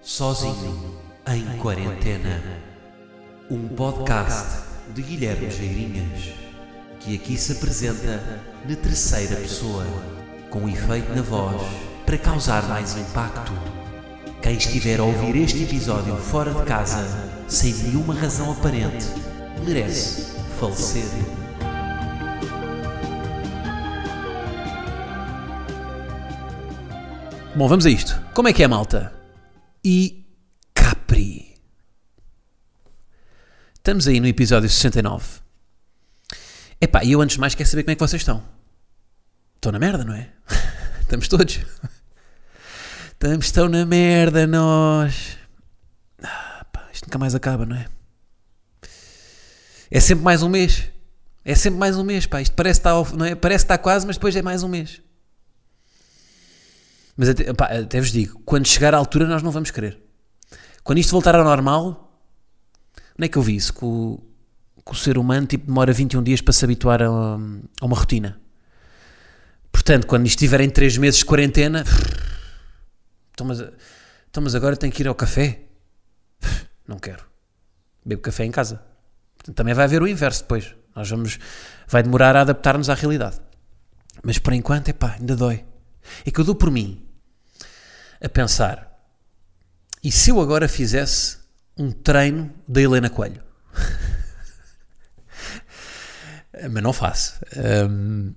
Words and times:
Sozinho 0.00 0.96
em 1.26 1.58
Quarentena. 1.58 2.40
Um 3.50 3.66
podcast 3.68 4.60
de 4.94 5.02
Guilherme 5.02 5.50
Geirinhas, 5.50 6.34
que 7.00 7.16
aqui 7.16 7.36
se 7.36 7.52
apresenta 7.52 8.22
na 8.66 8.76
terceira 8.76 9.34
pessoa, 9.36 9.84
com 10.50 10.68
efeito 10.68 11.12
na 11.14 11.22
voz 11.22 11.60
para 12.06 12.16
causar 12.16 12.62
mais 12.68 12.96
impacto. 12.96 13.52
Quem 14.40 14.56
estiver 14.56 15.00
a 15.00 15.04
ouvir 15.04 15.34
este 15.36 15.64
episódio 15.64 16.16
fora 16.16 16.54
de 16.54 16.62
casa, 16.62 17.04
sem 17.48 17.74
nenhuma 17.74 18.14
razão 18.14 18.52
aparente, 18.52 19.04
merece 19.66 20.36
falecer. 20.60 21.04
Bom, 27.56 27.66
vamos 27.66 27.84
a 27.84 27.90
isto. 27.90 28.22
Como 28.32 28.46
é 28.46 28.52
que 28.52 28.62
é, 28.62 28.68
malta? 28.68 29.17
E 29.90 30.22
Capri. 30.74 31.56
Estamos 33.72 34.06
aí 34.06 34.20
no 34.20 34.26
episódio 34.26 34.68
69. 34.68 35.24
Epá, 36.78 37.02
e 37.02 37.12
eu 37.12 37.22
antes 37.22 37.36
de 37.36 37.40
mais 37.40 37.54
quero 37.54 37.70
saber 37.70 37.84
como 37.84 37.92
é 37.92 37.94
que 37.94 38.00
vocês 38.00 38.20
estão. 38.20 38.44
Estão 39.54 39.72
na 39.72 39.78
merda, 39.78 40.04
não 40.04 40.12
é? 40.12 40.28
Estamos 41.00 41.26
todos. 41.26 41.60
Estamos 43.12 43.50
tão 43.50 43.66
na 43.66 43.86
merda, 43.86 44.46
nós. 44.46 45.38
Ah, 46.22 46.66
pá, 46.70 46.90
isto 46.92 47.06
nunca 47.06 47.18
mais 47.18 47.34
acaba, 47.34 47.64
não 47.64 47.74
é? 47.74 47.86
É 49.90 50.00
sempre 50.00 50.22
mais 50.22 50.42
um 50.42 50.50
mês. 50.50 50.84
É 51.46 51.54
sempre 51.54 51.80
mais 51.80 51.96
um 51.96 52.04
mês, 52.04 52.26
pá. 52.26 52.42
Isto 52.42 52.54
parece 52.54 52.78
que 52.82 52.86
está, 52.86 53.16
não 53.16 53.24
é? 53.24 53.34
parece 53.34 53.64
que 53.64 53.72
está 53.72 53.78
quase, 53.78 54.06
mas 54.06 54.16
depois 54.16 54.36
é 54.36 54.42
mais 54.42 54.62
um 54.62 54.68
mês. 54.68 55.00
Mas 57.18 57.30
até, 57.30 57.52
pá, 57.52 57.64
até 57.66 57.98
vos 57.98 58.12
digo, 58.12 58.40
quando 58.44 58.68
chegar 58.68 58.94
à 58.94 58.96
altura 58.96 59.26
nós 59.26 59.42
não 59.42 59.50
vamos 59.50 59.72
querer. 59.72 59.98
Quando 60.84 60.98
isto 60.98 61.10
voltar 61.10 61.34
ao 61.34 61.42
normal, 61.42 62.16
onde 63.18 63.26
é 63.26 63.28
que 63.28 63.36
eu 63.36 63.42
vi 63.42 63.56
isso? 63.56 63.74
Que 63.74 63.84
o, 63.84 64.20
que 64.86 64.92
o 64.92 64.94
ser 64.94 65.18
humano 65.18 65.44
tipo, 65.44 65.66
demora 65.66 65.92
21 65.92 66.22
dias 66.22 66.40
para 66.40 66.52
se 66.52 66.64
habituar 66.64 67.02
a, 67.02 67.08
a 67.08 67.84
uma 67.84 67.96
rotina. 67.96 68.40
Portanto, 69.72 70.06
quando 70.06 70.26
isto 70.26 70.38
estiver 70.38 70.60
em 70.60 70.70
3 70.70 70.96
meses 70.98 71.18
de 71.18 71.24
quarentena, 71.24 71.84
então 73.34 73.44
mas, 73.48 73.60
então 74.30 74.40
mas 74.40 74.54
agora 74.54 74.76
tenho 74.76 74.92
que 74.92 75.02
ir 75.02 75.08
ao 75.08 75.14
café? 75.16 75.62
Não 76.86 77.00
quero. 77.00 77.24
Bebo 78.04 78.22
café 78.22 78.44
em 78.44 78.52
casa. 78.52 78.80
Portanto, 79.36 79.56
também 79.56 79.74
vai 79.74 79.86
haver 79.86 80.00
o 80.02 80.06
inverso 80.06 80.42
depois. 80.42 80.72
Nós 80.94 81.10
vamos, 81.10 81.36
vai 81.88 82.00
demorar 82.00 82.36
a 82.36 82.42
adaptar-nos 82.42 82.88
à 82.88 82.94
realidade. 82.94 83.40
Mas 84.22 84.38
por 84.38 84.52
enquanto, 84.52 84.88
é 84.88 84.92
pá, 84.92 85.16
ainda 85.18 85.34
dói. 85.34 85.64
É 86.24 86.30
que 86.30 86.38
eu 86.38 86.44
dou 86.44 86.54
por 86.54 86.70
mim 86.70 87.07
a 88.20 88.28
pensar: 88.28 88.88
e 90.02 90.12
se 90.12 90.30
eu 90.30 90.40
agora 90.40 90.68
fizesse 90.68 91.38
um 91.76 91.90
treino 91.90 92.52
da 92.66 92.80
Helena 92.80 93.10
Coelho? 93.10 93.42
Mas 96.70 96.82
não 96.82 96.92
faço. 96.92 97.40
Um, 97.88 98.34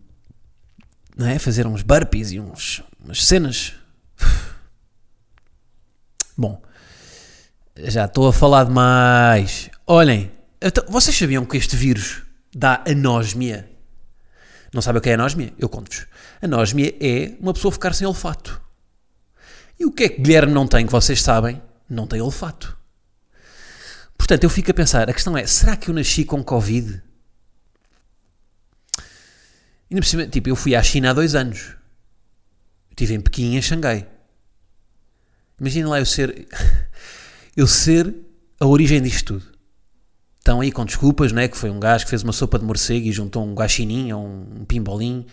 não 1.18 1.28
é? 1.28 1.40
Fazer 1.40 1.66
uns 1.66 1.82
burpees 1.82 2.32
e 2.32 2.40
uns, 2.40 2.84
umas 3.04 3.24
cenas. 3.24 3.74
Bom, 6.38 6.62
já 7.78 8.06
estou 8.06 8.28
a 8.28 8.34
falar 8.34 8.66
demais. 8.66 9.70
Olhem, 9.86 10.32
então, 10.62 10.84
vocês 10.88 11.18
sabiam 11.18 11.46
que 11.46 11.58
este 11.58 11.76
vírus 11.76 12.22
dá 12.56 12.84
anósmia? 12.88 13.70
Não 14.74 14.82
sabem 14.82 15.00
o 15.00 15.02
que 15.02 15.09
é 15.09 15.16
anósmia? 15.16 15.54
Eu 15.58 15.68
conto-vos. 15.68 16.08
Anósmia 16.42 16.96
é 17.00 17.34
uma 17.40 17.54
pessoa 17.54 17.72
ficar 17.72 17.94
sem 17.94 18.08
olfato. 18.08 18.62
E 19.82 19.86
o 19.86 19.92
que 19.92 20.04
é 20.04 20.10
que 20.10 20.22
Guilherme 20.22 20.54
não 20.54 20.68
tem, 20.68 20.86
que 20.86 20.92
vocês 20.92 21.24
sabem? 21.24 21.60
Não 21.90 22.06
tem 22.06 22.22
olfato. 22.22 22.78
Portanto, 24.16 24.44
eu 24.44 24.50
fico 24.50 24.70
a 24.70 24.76
pensar, 24.76 25.09
a 25.09 25.14
questão 25.14 25.36
é, 25.36 25.47
será 25.47 25.75
que 25.75 25.90
eu 25.90 25.96
nasci 25.96 26.24
com 26.24 26.44
Covid? 26.44 27.02
E 29.90 29.96
por 29.96 30.06
cima, 30.06 30.28
tipo, 30.28 30.50
eu 30.50 30.56
fui 30.56 30.75
à 30.75 30.84
China 30.84 31.09
há 31.09 31.14
dois 31.14 31.34
anos. 31.34 31.75
Estive 32.92 33.16
em 33.16 33.22
Pequim, 33.22 33.56
em 33.56 33.62
Xangai. 33.64 34.08
Imagina 35.59 35.90
lá 35.90 35.98
eu 36.00 36.06
ser, 36.06 36.48
eu 37.58 37.66
ser 37.66 38.16
a 38.59 38.68
origem 38.68 39.02
disto 39.02 39.40
tudo. 39.40 39.52
Estão 40.38 40.62
aí 40.62 40.72
com 40.72 40.86
desculpas, 40.86 41.31
né? 41.31 41.48
Que 41.48 41.58
foi 41.58 41.72
um 41.72 41.80
gajo 41.80 42.06
que 42.06 42.12
fez 42.12 42.22
uma 42.22 42.34
sopa 42.34 42.59
de 42.59 42.66
morcego 42.66 43.08
e 43.08 43.12
juntou 43.12 43.44
um 43.44 43.56
guaxinim 43.56 44.13
um 44.13 44.63
pimbolim. 44.63 45.25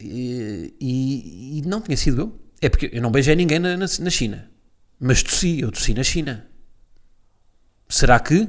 E, 0.00 0.74
e, 0.80 1.58
e, 1.58 1.62
não 1.66 1.82
tinha 1.82 1.98
sido 1.98 2.22
eu. 2.22 2.41
É 2.62 2.68
porque 2.68 2.88
eu 2.92 3.02
não 3.02 3.10
beijei 3.10 3.34
ninguém 3.34 3.58
na, 3.58 3.76
na, 3.76 3.86
na 3.98 4.10
China. 4.10 4.48
Mas 5.00 5.20
tossi, 5.20 5.60
eu 5.60 5.72
tossi 5.72 5.92
na 5.94 6.04
China. 6.04 6.46
Será 7.88 8.20
que? 8.20 8.48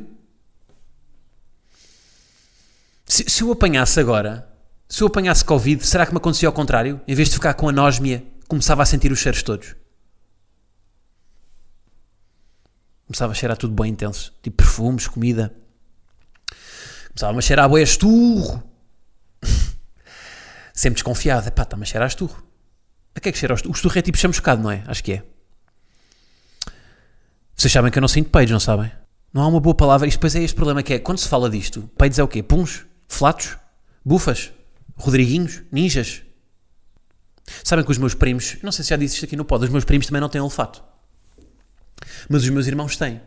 Se, 3.05 3.27
se 3.27 3.41
eu 3.41 3.51
apanhasse 3.51 3.99
agora, 3.99 4.47
se 4.87 5.01
eu 5.01 5.07
apanhasse 5.07 5.43
Covid, 5.43 5.83
será 5.83 6.05
que 6.05 6.11
me 6.11 6.17
acontecia 6.17 6.47
ao 6.47 6.53
contrário? 6.53 7.01
Em 7.07 7.15
vez 7.15 7.29
de 7.29 7.33
ficar 7.33 7.55
com 7.55 7.67
anósmia, 7.67 8.23
começava 8.47 8.83
a 8.83 8.85
sentir 8.85 9.11
os 9.11 9.17
cheiros 9.17 9.41
todos. 9.41 9.75
Começava 13.07 13.31
a 13.31 13.35
cheirar 13.35 13.57
tudo 13.57 13.73
bem 13.73 13.91
intenso. 13.91 14.31
Tipo 14.43 14.57
perfumes, 14.57 15.07
comida. 15.07 15.51
Começava 17.07 17.35
a 17.35 17.41
cheirar 17.41 17.65
a 17.65 17.69
boia 17.69 17.83
esturro. 17.83 18.63
Sempre 20.71 20.95
desconfiado. 20.95 21.47
Epá, 21.47 21.63
está-me 21.63 21.81
a 21.81 21.85
cheirar 21.87 22.05
a 22.05 22.07
esturro. 22.07 22.52
A 23.15 23.19
que 23.19 23.29
é 23.29 23.31
que 23.31 23.37
cheira 23.37 23.53
o 23.53 23.71
esturro? 23.71 23.97
É 23.97 24.01
tipo 24.01 24.17
chamuscado, 24.17 24.61
não 24.61 24.71
é? 24.71 24.83
Acho 24.87 25.03
que 25.03 25.13
é. 25.13 25.23
Vocês 27.55 27.71
sabem 27.71 27.91
que 27.91 27.97
eu 27.97 28.01
não 28.01 28.07
sinto 28.07 28.29
peidos, 28.29 28.51
não 28.51 28.59
sabem? 28.59 28.91
Não 29.31 29.41
há 29.41 29.47
uma 29.47 29.59
boa 29.59 29.75
palavra. 29.75 30.07
Isto 30.07 30.17
depois 30.17 30.35
é 30.35 30.43
este 30.43 30.55
problema 30.55 30.83
que 30.83 30.93
é, 30.93 30.99
quando 30.99 31.19
se 31.19 31.27
fala 31.27 31.49
disto, 31.49 31.89
peidos 31.97 32.19
é 32.19 32.23
o 32.23 32.27
quê? 32.27 32.41
Puns? 32.41 32.85
Flatos? 33.07 33.57
Bufas? 34.03 34.51
Rodriguinhos? 34.95 35.61
Ninjas? 35.71 36.23
Sabem 37.63 37.83
que 37.83 37.91
os 37.91 37.97
meus 37.97 38.13
primos, 38.13 38.57
não 38.63 38.71
sei 38.71 38.83
se 38.83 38.89
já 38.89 38.95
disse 38.95 39.15
isto 39.15 39.25
aqui 39.25 39.35
no 39.35 39.45
pod, 39.45 39.63
os 39.63 39.69
meus 39.69 39.83
primos 39.83 40.07
também 40.07 40.21
não 40.21 40.29
têm 40.29 40.41
olfato. 40.41 40.83
Mas 42.29 42.43
os 42.43 42.49
meus 42.49 42.67
irmãos 42.67 42.95
têm. 42.97 43.21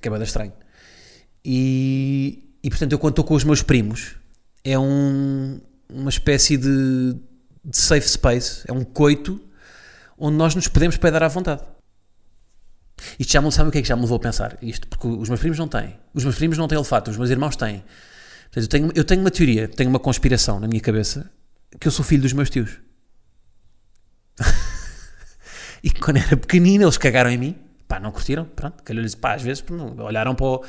Que 0.00 0.08
é 0.08 0.10
bem 0.10 0.22
estranho. 0.22 0.52
E, 1.44 2.56
e 2.62 2.70
portanto, 2.70 2.92
eu 2.92 2.98
quando 2.98 3.12
estou 3.12 3.24
com 3.24 3.34
os 3.34 3.44
meus 3.44 3.62
primos, 3.62 4.16
é 4.64 4.78
um, 4.78 5.60
uma 5.88 6.10
espécie 6.10 6.56
de, 6.56 7.16
de 7.64 7.76
safe 7.76 8.08
space, 8.08 8.64
é 8.66 8.72
um 8.72 8.84
coito 8.84 9.40
onde 10.18 10.36
nós 10.36 10.54
nos 10.54 10.68
podemos 10.68 10.96
peidar 10.96 11.22
à 11.22 11.28
vontade. 11.28 11.62
Isto 13.18 13.32
já 13.32 13.40
me 13.40 13.50
sabe 13.50 13.68
o 13.68 13.72
que 13.72 13.78
é 13.78 13.82
que 13.82 13.88
já 13.88 13.96
me 13.96 14.02
levou 14.02 14.16
a 14.16 14.20
pensar? 14.20 14.56
Isto, 14.62 14.86
porque 14.86 15.06
os 15.06 15.28
meus 15.28 15.40
primos 15.40 15.58
não 15.58 15.68
têm. 15.68 15.98
Os 16.14 16.24
meus 16.24 16.36
primos 16.36 16.58
não 16.58 16.68
têm 16.68 16.78
olfato, 16.78 17.10
os 17.10 17.16
meus 17.16 17.30
irmãos 17.30 17.56
têm. 17.56 17.84
Portanto, 18.50 18.62
eu 18.62 18.68
tenho, 18.68 18.92
eu 18.94 19.04
tenho 19.04 19.20
uma 19.20 19.30
teoria, 19.30 19.68
tenho 19.68 19.90
uma 19.90 19.98
conspiração 19.98 20.60
na 20.60 20.68
minha 20.68 20.80
cabeça 20.80 21.30
que 21.80 21.88
eu 21.88 21.92
sou 21.92 22.04
filho 22.04 22.22
dos 22.22 22.32
meus 22.32 22.50
tios. 22.50 22.78
e 25.82 25.90
quando 25.90 26.18
era 26.18 26.36
pequenino 26.36 26.84
eles 26.84 26.98
cagaram 26.98 27.30
em 27.30 27.38
mim. 27.38 27.56
Pá, 27.88 27.98
não 27.98 28.12
curtiram, 28.12 28.44
pronto. 28.44 28.82
Calhou-lhes, 28.82 29.14
pá, 29.14 29.34
às 29.34 29.42
vezes 29.42 29.64
olharam 29.98 30.34
para 30.34 30.46
o... 30.46 30.64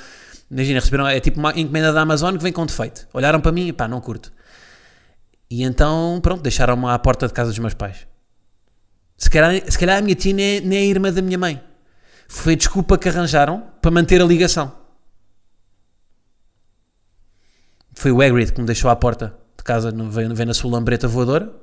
Imagina, 0.49 0.79
receberam, 0.79 1.07
é 1.07 1.19
tipo 1.19 1.39
uma 1.39 1.51
encomenda 1.57 1.91
da 1.93 2.01
Amazon 2.01 2.35
que 2.35 2.43
vem 2.43 2.51
com 2.51 2.65
defeito. 2.65 3.07
Olharam 3.13 3.39
para 3.39 3.51
mim 3.51 3.67
e 3.67 3.73
pá, 3.73 3.87
não 3.87 4.01
curto. 4.01 4.31
E 5.49 5.63
então, 5.63 6.19
pronto, 6.21 6.41
deixaram-me 6.41 6.87
à 6.87 6.97
porta 6.97 7.27
de 7.27 7.33
casa 7.33 7.49
dos 7.51 7.59
meus 7.59 7.73
pais. 7.73 8.07
Se 9.17 9.29
calhar, 9.29 9.53
se 9.69 9.77
calhar 9.77 9.99
a 9.99 10.01
minha 10.01 10.15
tia 10.15 10.33
nem 10.33 10.57
é, 10.57 10.61
nem 10.61 10.79
é 10.79 10.81
a 10.81 10.85
irmã 10.85 11.11
da 11.11 11.21
minha 11.21 11.37
mãe. 11.37 11.63
Foi 12.27 12.53
a 12.53 12.55
desculpa 12.55 12.97
que 12.97 13.07
arranjaram 13.07 13.63
para 13.81 13.91
manter 13.91 14.21
a 14.21 14.25
ligação. 14.25 14.75
Foi 17.93 18.11
o 18.11 18.21
Hagrid 18.21 18.51
que 18.51 18.59
me 18.59 18.65
deixou 18.65 18.89
à 18.89 18.95
porta 18.95 19.37
de 19.55 19.63
casa, 19.63 19.91
veio, 19.91 20.33
veio 20.33 20.47
na 20.47 20.53
sua 20.53 20.71
lambreta 20.71 21.07
voadora. 21.07 21.53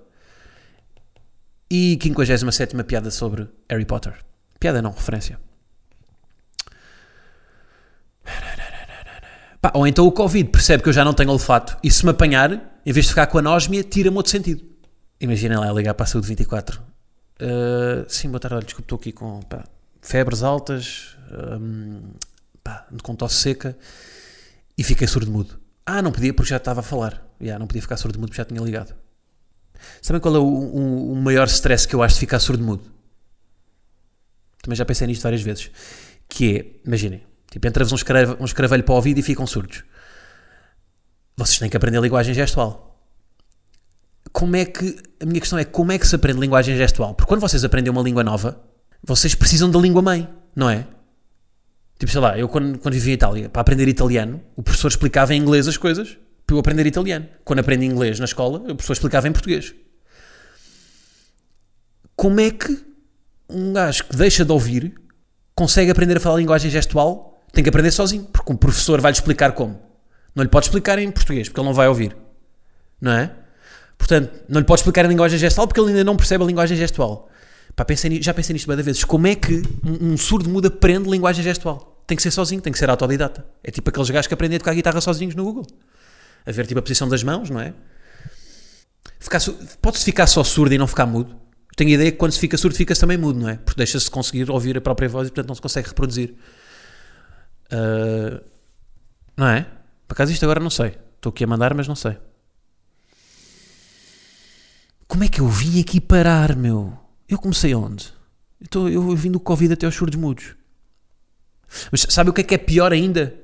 E 1.68 1.98
57 2.00 2.82
piada 2.84 3.10
sobre 3.10 3.48
Harry 3.68 3.84
Potter. 3.84 4.14
Piada 4.58 4.80
não, 4.80 4.92
referência. 4.92 5.38
Pá, 9.60 9.72
ou 9.74 9.86
então 9.86 10.06
o 10.06 10.12
Covid 10.12 10.48
percebe 10.50 10.82
que 10.82 10.88
eu 10.88 10.92
já 10.92 11.04
não 11.04 11.12
tenho 11.12 11.30
olfato 11.30 11.76
e 11.82 11.90
se 11.90 12.04
me 12.04 12.10
apanhar, 12.10 12.69
em 12.84 12.92
vez 12.92 13.06
de 13.06 13.10
ficar 13.10 13.26
com 13.26 13.38
a 13.38 13.40
anósmia, 13.40 13.82
tira-me 13.82 14.16
outro 14.16 14.30
sentido. 14.30 14.64
Imaginem 15.20 15.58
lá 15.58 15.72
ligar 15.72 15.94
para 15.94 16.04
a 16.04 16.06
saúde 16.06 16.26
24. 16.28 16.80
Uh, 16.80 18.04
sim, 18.08 18.28
boa 18.28 18.40
tarde, 18.40 18.56
olha, 18.56 18.64
desculpe, 18.64 18.84
estou 18.84 18.96
aqui 18.96 19.12
com 19.12 19.40
pá, 19.42 19.64
febres 20.00 20.42
altas, 20.42 21.16
um, 21.60 22.00
pá, 22.62 22.86
com 23.02 23.14
tosse 23.14 23.36
seca 23.36 23.76
e 24.76 24.82
fiquei 24.82 25.06
surdo-mudo. 25.06 25.58
Ah, 25.84 26.00
não 26.02 26.12
podia 26.12 26.32
porque 26.32 26.50
já 26.50 26.56
estava 26.56 26.80
a 26.80 26.82
falar. 26.82 27.26
Yeah, 27.40 27.58
não 27.58 27.66
podia 27.66 27.82
ficar 27.82 27.96
surdo-mudo 27.96 28.28
porque 28.28 28.40
já 28.40 28.44
tinha 28.44 28.60
ligado. 28.60 28.94
Sabem 30.00 30.20
qual 30.20 30.36
é 30.36 30.38
o, 30.38 30.42
o, 30.42 31.12
o 31.12 31.16
maior 31.16 31.46
stress 31.46 31.86
que 31.86 31.94
eu 31.94 32.02
acho 32.02 32.14
de 32.14 32.20
ficar 32.20 32.38
surdo-mudo? 32.38 32.82
Também 34.62 34.76
já 34.76 34.84
pensei 34.84 35.06
nisto 35.06 35.22
várias 35.22 35.42
vezes. 35.42 35.70
Que 36.28 36.56
é, 36.56 36.86
imaginem, 36.86 37.22
tipo, 37.50 37.66
entra-vos 37.66 37.92
um, 37.92 37.96
escrave, 37.96 38.36
um 38.38 38.44
escravelho 38.44 38.84
para 38.84 38.92
o 38.92 38.96
ouvido 38.96 39.18
e 39.18 39.22
ficam 39.22 39.46
surdos. 39.46 39.82
Vocês 41.36 41.58
têm 41.58 41.70
que 41.70 41.76
aprender 41.76 41.98
a 41.98 42.00
linguagem 42.00 42.34
gestual. 42.34 43.00
Como 44.32 44.56
é 44.56 44.64
que. 44.64 44.96
A 45.20 45.26
minha 45.26 45.40
questão 45.40 45.58
é 45.58 45.64
como 45.64 45.92
é 45.92 45.98
que 45.98 46.06
se 46.06 46.14
aprende 46.14 46.40
linguagem 46.40 46.76
gestual? 46.76 47.14
Porque 47.14 47.28
quando 47.28 47.40
vocês 47.40 47.64
aprendem 47.64 47.90
uma 47.90 48.02
língua 48.02 48.22
nova, 48.22 48.60
vocês 49.02 49.34
precisam 49.34 49.70
da 49.70 49.78
língua 49.78 50.02
mãe. 50.02 50.28
não 50.54 50.68
é? 50.68 50.86
Tipo, 51.98 52.12
sei 52.12 52.20
lá, 52.20 52.38
eu 52.38 52.48
quando, 52.48 52.78
quando 52.78 52.94
vivi 52.94 53.10
em 53.10 53.14
Itália, 53.14 53.48
para 53.48 53.60
aprender 53.60 53.86
italiano, 53.86 54.40
o 54.56 54.62
professor 54.62 54.88
explicava 54.88 55.34
em 55.34 55.38
inglês 55.38 55.68
as 55.68 55.76
coisas 55.76 56.16
para 56.46 56.56
eu 56.56 56.60
aprender 56.60 56.86
italiano. 56.86 57.28
Quando 57.44 57.58
aprendi 57.58 57.84
inglês 57.84 58.18
na 58.18 58.24
escola, 58.24 58.58
o 58.58 58.74
professor 58.74 58.94
explicava 58.94 59.28
em 59.28 59.32
português. 59.32 59.74
Como 62.16 62.40
é 62.40 62.50
que 62.50 62.84
um 63.48 63.72
gajo 63.72 64.04
que 64.04 64.16
deixa 64.16 64.44
de 64.44 64.52
ouvir 64.52 64.94
consegue 65.54 65.90
aprender 65.90 66.16
a 66.16 66.20
falar 66.20 66.38
linguagem 66.38 66.70
gestual? 66.70 67.44
Tem 67.52 67.62
que 67.62 67.68
aprender 67.68 67.90
sozinho, 67.90 68.24
porque 68.32 68.52
um 68.52 68.56
professor 68.56 69.00
vai-lhe 69.00 69.16
explicar 69.16 69.52
como. 69.52 69.78
Não 70.34 70.42
lhe 70.42 70.48
pode 70.48 70.66
explicar 70.66 70.98
em 70.98 71.10
português, 71.10 71.48
porque 71.48 71.60
ele 71.60 71.66
não 71.66 71.74
vai 71.74 71.88
ouvir. 71.88 72.16
Não 73.00 73.12
é? 73.12 73.34
Portanto, 73.98 74.44
não 74.48 74.60
lhe 74.60 74.66
pode 74.66 74.80
explicar 74.80 75.04
em 75.04 75.08
linguagem 75.08 75.38
gestual 75.38 75.66
porque 75.66 75.80
ele 75.80 75.90
ainda 75.90 76.04
não 76.04 76.16
percebe 76.16 76.42
a 76.42 76.46
linguagem 76.46 76.76
gestual. 76.76 77.28
Pá, 77.76 77.84
pensei, 77.84 78.20
já 78.22 78.32
pensei 78.34 78.52
nisto 78.52 78.66
várias 78.66 78.84
vezes. 78.84 79.04
Como 79.04 79.26
é 79.26 79.34
que 79.34 79.62
um, 79.84 80.12
um 80.12 80.16
surdo 80.16 80.48
mudo 80.48 80.68
aprende 80.68 81.08
linguagem 81.08 81.44
gestual? 81.44 82.02
Tem 82.06 82.16
que 82.16 82.22
ser 82.22 82.30
sozinho, 82.30 82.60
tem 82.60 82.72
que 82.72 82.78
ser 82.78 82.90
autodidata. 82.90 83.44
É 83.62 83.70
tipo 83.70 83.88
aqueles 83.90 84.10
gajos 84.10 84.26
que 84.26 84.34
aprendem 84.34 84.56
a 84.56 84.58
tocar 84.58 84.74
guitarra 84.74 85.00
sozinhos 85.00 85.34
no 85.34 85.44
Google. 85.44 85.66
A 86.44 86.50
ver 86.50 86.66
tipo 86.66 86.80
a 86.80 86.82
posição 86.82 87.08
das 87.08 87.22
mãos, 87.22 87.50
não 87.50 87.60
é? 87.60 87.74
Pode-se 89.80 90.04
ficar 90.04 90.26
só 90.26 90.42
surdo 90.42 90.74
e 90.74 90.78
não 90.78 90.86
ficar 90.86 91.06
mudo. 91.06 91.36
Tenho 91.76 91.90
a 91.90 91.94
ideia 91.94 92.10
que 92.10 92.18
quando 92.18 92.32
se 92.32 92.38
fica 92.40 92.56
surdo, 92.56 92.74
fica-se 92.74 93.00
também 93.00 93.16
mudo, 93.16 93.38
não 93.38 93.48
é? 93.48 93.56
Porque 93.56 93.76
deixa-se 93.76 94.10
conseguir 94.10 94.50
ouvir 94.50 94.76
a 94.76 94.80
própria 94.80 95.08
voz 95.08 95.28
e 95.28 95.30
portanto 95.30 95.48
não 95.48 95.54
se 95.54 95.62
consegue 95.62 95.88
reproduzir. 95.88 96.34
Uh, 97.72 98.42
não 99.36 99.46
é? 99.46 99.66
Por 100.10 100.14
acaso 100.14 100.32
isto 100.32 100.42
agora 100.42 100.58
não 100.58 100.70
sei. 100.70 100.98
Estou 101.14 101.30
aqui 101.30 101.44
a 101.44 101.46
mandar, 101.46 101.72
mas 101.72 101.86
não 101.86 101.94
sei. 101.94 102.18
Como 105.06 105.22
é 105.22 105.28
que 105.28 105.40
eu 105.40 105.46
vim 105.46 105.80
aqui 105.80 106.00
parar, 106.00 106.56
meu? 106.56 106.98
Eu 107.28 107.38
comecei 107.38 107.72
onde? 107.76 108.12
Então, 108.60 108.88
eu 108.88 109.14
vim 109.14 109.30
do 109.30 109.38
Covid 109.38 109.72
até 109.72 109.86
aos 109.86 109.94
surdos 109.94 110.18
mudos. 110.18 110.56
Mas 111.92 112.04
sabe 112.10 112.28
o 112.28 112.32
que 112.32 112.40
é 112.40 112.44
que 112.44 112.56
é 112.56 112.58
pior 112.58 112.92
ainda 112.92 113.40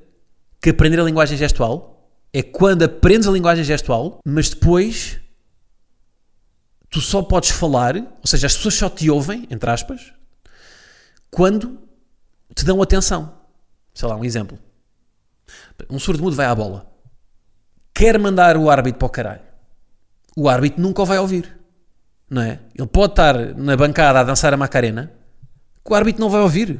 que 0.61 0.71
aprender 0.71 0.99
a 0.99 1.05
linguagem 1.05 1.37
gestual? 1.37 2.11
É 2.33 2.43
quando 2.43 2.83
aprendes 2.83 3.29
a 3.29 3.31
linguagem 3.31 3.63
gestual, 3.63 4.19
mas 4.25 4.49
depois 4.49 5.21
tu 6.89 6.99
só 6.99 7.21
podes 7.21 7.49
falar, 7.49 7.95
ou 7.95 8.27
seja, 8.27 8.45
as 8.45 8.57
pessoas 8.57 8.73
só 8.73 8.89
te 8.89 9.09
ouvem, 9.09 9.47
entre 9.49 9.69
aspas, 9.69 10.11
quando 11.31 11.79
te 12.53 12.65
dão 12.65 12.81
atenção. 12.81 13.39
Sei 13.93 14.05
lá, 14.05 14.17
um 14.17 14.25
exemplo. 14.25 14.66
Um 15.89 15.99
surdo 15.99 16.23
mudo 16.23 16.35
vai 16.35 16.45
à 16.45 16.55
bola. 16.55 16.91
Quer 17.93 18.19
mandar 18.19 18.57
o 18.57 18.69
árbitro 18.69 18.99
para 18.99 19.05
o 19.05 19.09
caralho. 19.09 19.41
O 20.35 20.47
árbitro 20.47 20.81
nunca 20.81 21.01
o 21.01 21.05
vai 21.05 21.17
ouvir. 21.17 21.57
Não 22.29 22.41
é? 22.41 22.59
Ele 22.75 22.87
pode 22.87 23.13
estar 23.13 23.55
na 23.55 23.75
bancada 23.75 24.19
a 24.19 24.23
dançar 24.23 24.53
a 24.53 24.57
Macarena, 24.57 25.11
que 25.83 25.91
o 25.91 25.95
árbitro 25.95 26.21
não 26.21 26.29
vai 26.29 26.41
ouvir. 26.41 26.79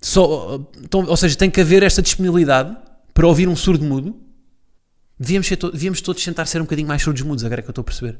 Só, 0.00 0.60
então, 0.82 1.04
ou 1.06 1.16
seja, 1.16 1.36
tem 1.36 1.50
que 1.50 1.60
haver 1.60 1.82
esta 1.82 2.02
disponibilidade 2.02 2.76
para 3.12 3.26
ouvir 3.26 3.48
um 3.48 3.56
surdo 3.56 3.84
mudo. 3.84 4.20
Devíamos, 5.18 5.48
to 5.48 5.70
devíamos 5.70 6.00
todos 6.00 6.22
tentar 6.22 6.44
ser 6.46 6.60
um 6.60 6.64
bocadinho 6.64 6.88
mais 6.88 7.02
surdos 7.02 7.22
mudos, 7.22 7.44
agora 7.44 7.60
é 7.60 7.62
que 7.62 7.68
eu 7.68 7.72
estou 7.72 7.82
a 7.82 7.84
perceber. 7.84 8.18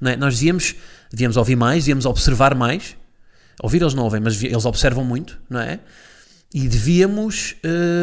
Não 0.00 0.10
é? 0.10 0.16
Nós 0.16 0.34
devíamos, 0.34 0.74
devíamos 1.10 1.36
ouvir 1.36 1.56
mais, 1.56 1.84
devíamos 1.84 2.06
observar 2.06 2.54
mais. 2.54 2.96
Ouvir 3.62 3.82
eles 3.82 3.92
não 3.92 4.04
ouvem, 4.04 4.20
mas 4.20 4.42
eles 4.42 4.64
observam 4.64 5.04
muito, 5.04 5.38
não 5.50 5.60
é? 5.60 5.80
E 6.54 6.66
devíamos 6.66 7.56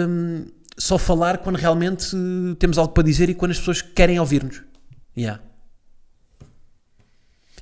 hum, 0.08 0.46
só 0.78 0.98
falar 0.98 1.40
quando 1.40 1.56
realmente 1.56 2.16
temos 2.60 2.78
algo 2.78 2.94
para 2.94 3.04
dizer 3.04 3.30
e 3.30 3.34
quando 3.34 3.52
as 3.52 3.60
pessoas 3.60 3.82
querem 3.82 4.20
ouvir-nos. 4.20 4.64
Yeah. 5.18 5.42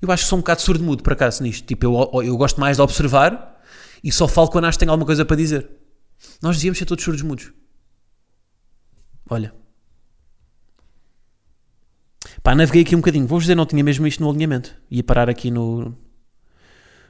Eu 0.01 0.11
acho 0.11 0.23
que 0.23 0.29
sou 0.29 0.37
um 0.37 0.41
bocado 0.41 0.61
surdo-mudo, 0.61 1.01
por 1.01 1.13
acaso, 1.13 1.41
nisto. 1.41 1.65
Tipo, 1.65 1.85
eu, 1.85 2.23
eu 2.23 2.37
gosto 2.37 2.59
mais 2.59 2.77
de 2.77 2.83
observar 2.83 3.61
e 4.03 4.11
só 4.11 4.27
falo 4.27 4.49
quando 4.49 4.65
acho 4.65 4.77
que 4.77 4.81
tenho 4.81 4.91
alguma 4.91 5.05
coisa 5.05 5.23
para 5.23 5.37
dizer. 5.37 5.69
Nós 6.41 6.57
devíamos 6.57 6.77
ser 6.77 6.85
todos 6.85 7.03
surdos-mudos. 7.03 7.51
Olha. 9.29 9.53
Pá, 12.43 12.53
naveguei 12.53 12.81
aqui 12.81 12.95
um 12.95 12.99
bocadinho. 12.99 13.25
Vou-vos 13.25 13.45
dizer, 13.45 13.55
não 13.55 13.65
tinha 13.65 13.83
mesmo 13.83 14.05
isto 14.05 14.21
no 14.21 14.29
alinhamento. 14.29 14.75
Ia 14.91 15.03
parar 15.03 15.29
aqui 15.29 15.49
no, 15.49 15.95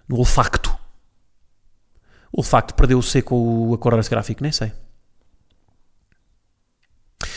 no 0.07 0.17
olfacto. 0.17 0.69
O 2.31 2.39
olfacto 2.39 2.75
perdeu 2.75 2.99
o 2.99 3.03
C 3.03 3.21
com 3.21 3.69
o 3.69 3.73
acorde 3.73 4.07
gráfico, 4.09 4.43
nem 4.43 4.51
sei. 4.51 4.71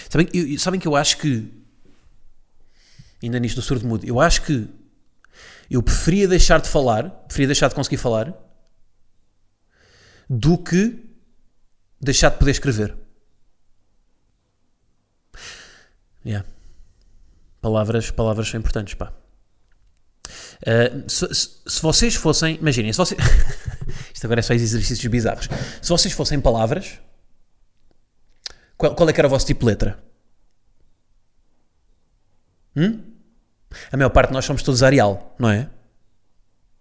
Sabem, 0.08 0.28
eu, 0.32 0.58
sabem 0.58 0.80
que 0.80 0.88
eu 0.88 0.96
acho 0.96 1.18
que, 1.18 1.52
ainda 3.22 3.38
nisto 3.38 3.56
do 3.56 3.62
surdo 3.62 3.86
mudo, 3.86 4.06
eu 4.06 4.20
acho 4.20 4.42
que 4.42 4.68
eu 5.70 5.82
preferia 5.82 6.26
deixar 6.26 6.60
de 6.60 6.68
falar, 6.68 7.10
preferia 7.10 7.48
deixar 7.48 7.68
de 7.68 7.74
conseguir 7.74 7.98
falar, 7.98 8.32
do 10.28 10.56
que 10.56 11.04
deixar 12.00 12.30
de 12.30 12.38
poder 12.38 12.52
escrever. 12.52 12.96
Yeah. 16.24 16.46
Palavras, 17.60 18.10
palavras 18.10 18.48
são 18.48 18.58
importantes, 18.58 18.94
pá. 18.94 19.12
Uh, 20.60 21.08
se, 21.08 21.34
se, 21.34 21.50
se, 21.66 21.82
vocês 21.82 22.14
fossem, 22.14 22.56
imaginem, 22.56 22.92
se 22.92 22.98
vocês, 22.98 23.20
isto 24.12 24.24
agora 24.24 24.40
é 24.40 24.42
só 24.42 24.54
exercícios 24.54 25.06
bizarros. 25.06 25.48
Se 25.80 25.88
vocês 25.88 26.12
fossem 26.12 26.40
palavras, 26.40 26.98
qual, 28.78 28.94
qual 28.94 29.08
é 29.08 29.12
que 29.12 29.20
era 29.20 29.26
o 29.26 29.30
vosso 29.30 29.44
tipo 29.44 29.60
de 29.60 29.66
letra? 29.66 29.98
Hum? 32.76 33.00
A 33.92 33.96
maior 33.96 34.10
parte 34.10 34.28
de 34.28 34.34
nós 34.34 34.44
somos 34.44 34.62
todos 34.62 34.82
Arial, 34.82 35.34
não 35.38 35.50
é? 35.50 35.68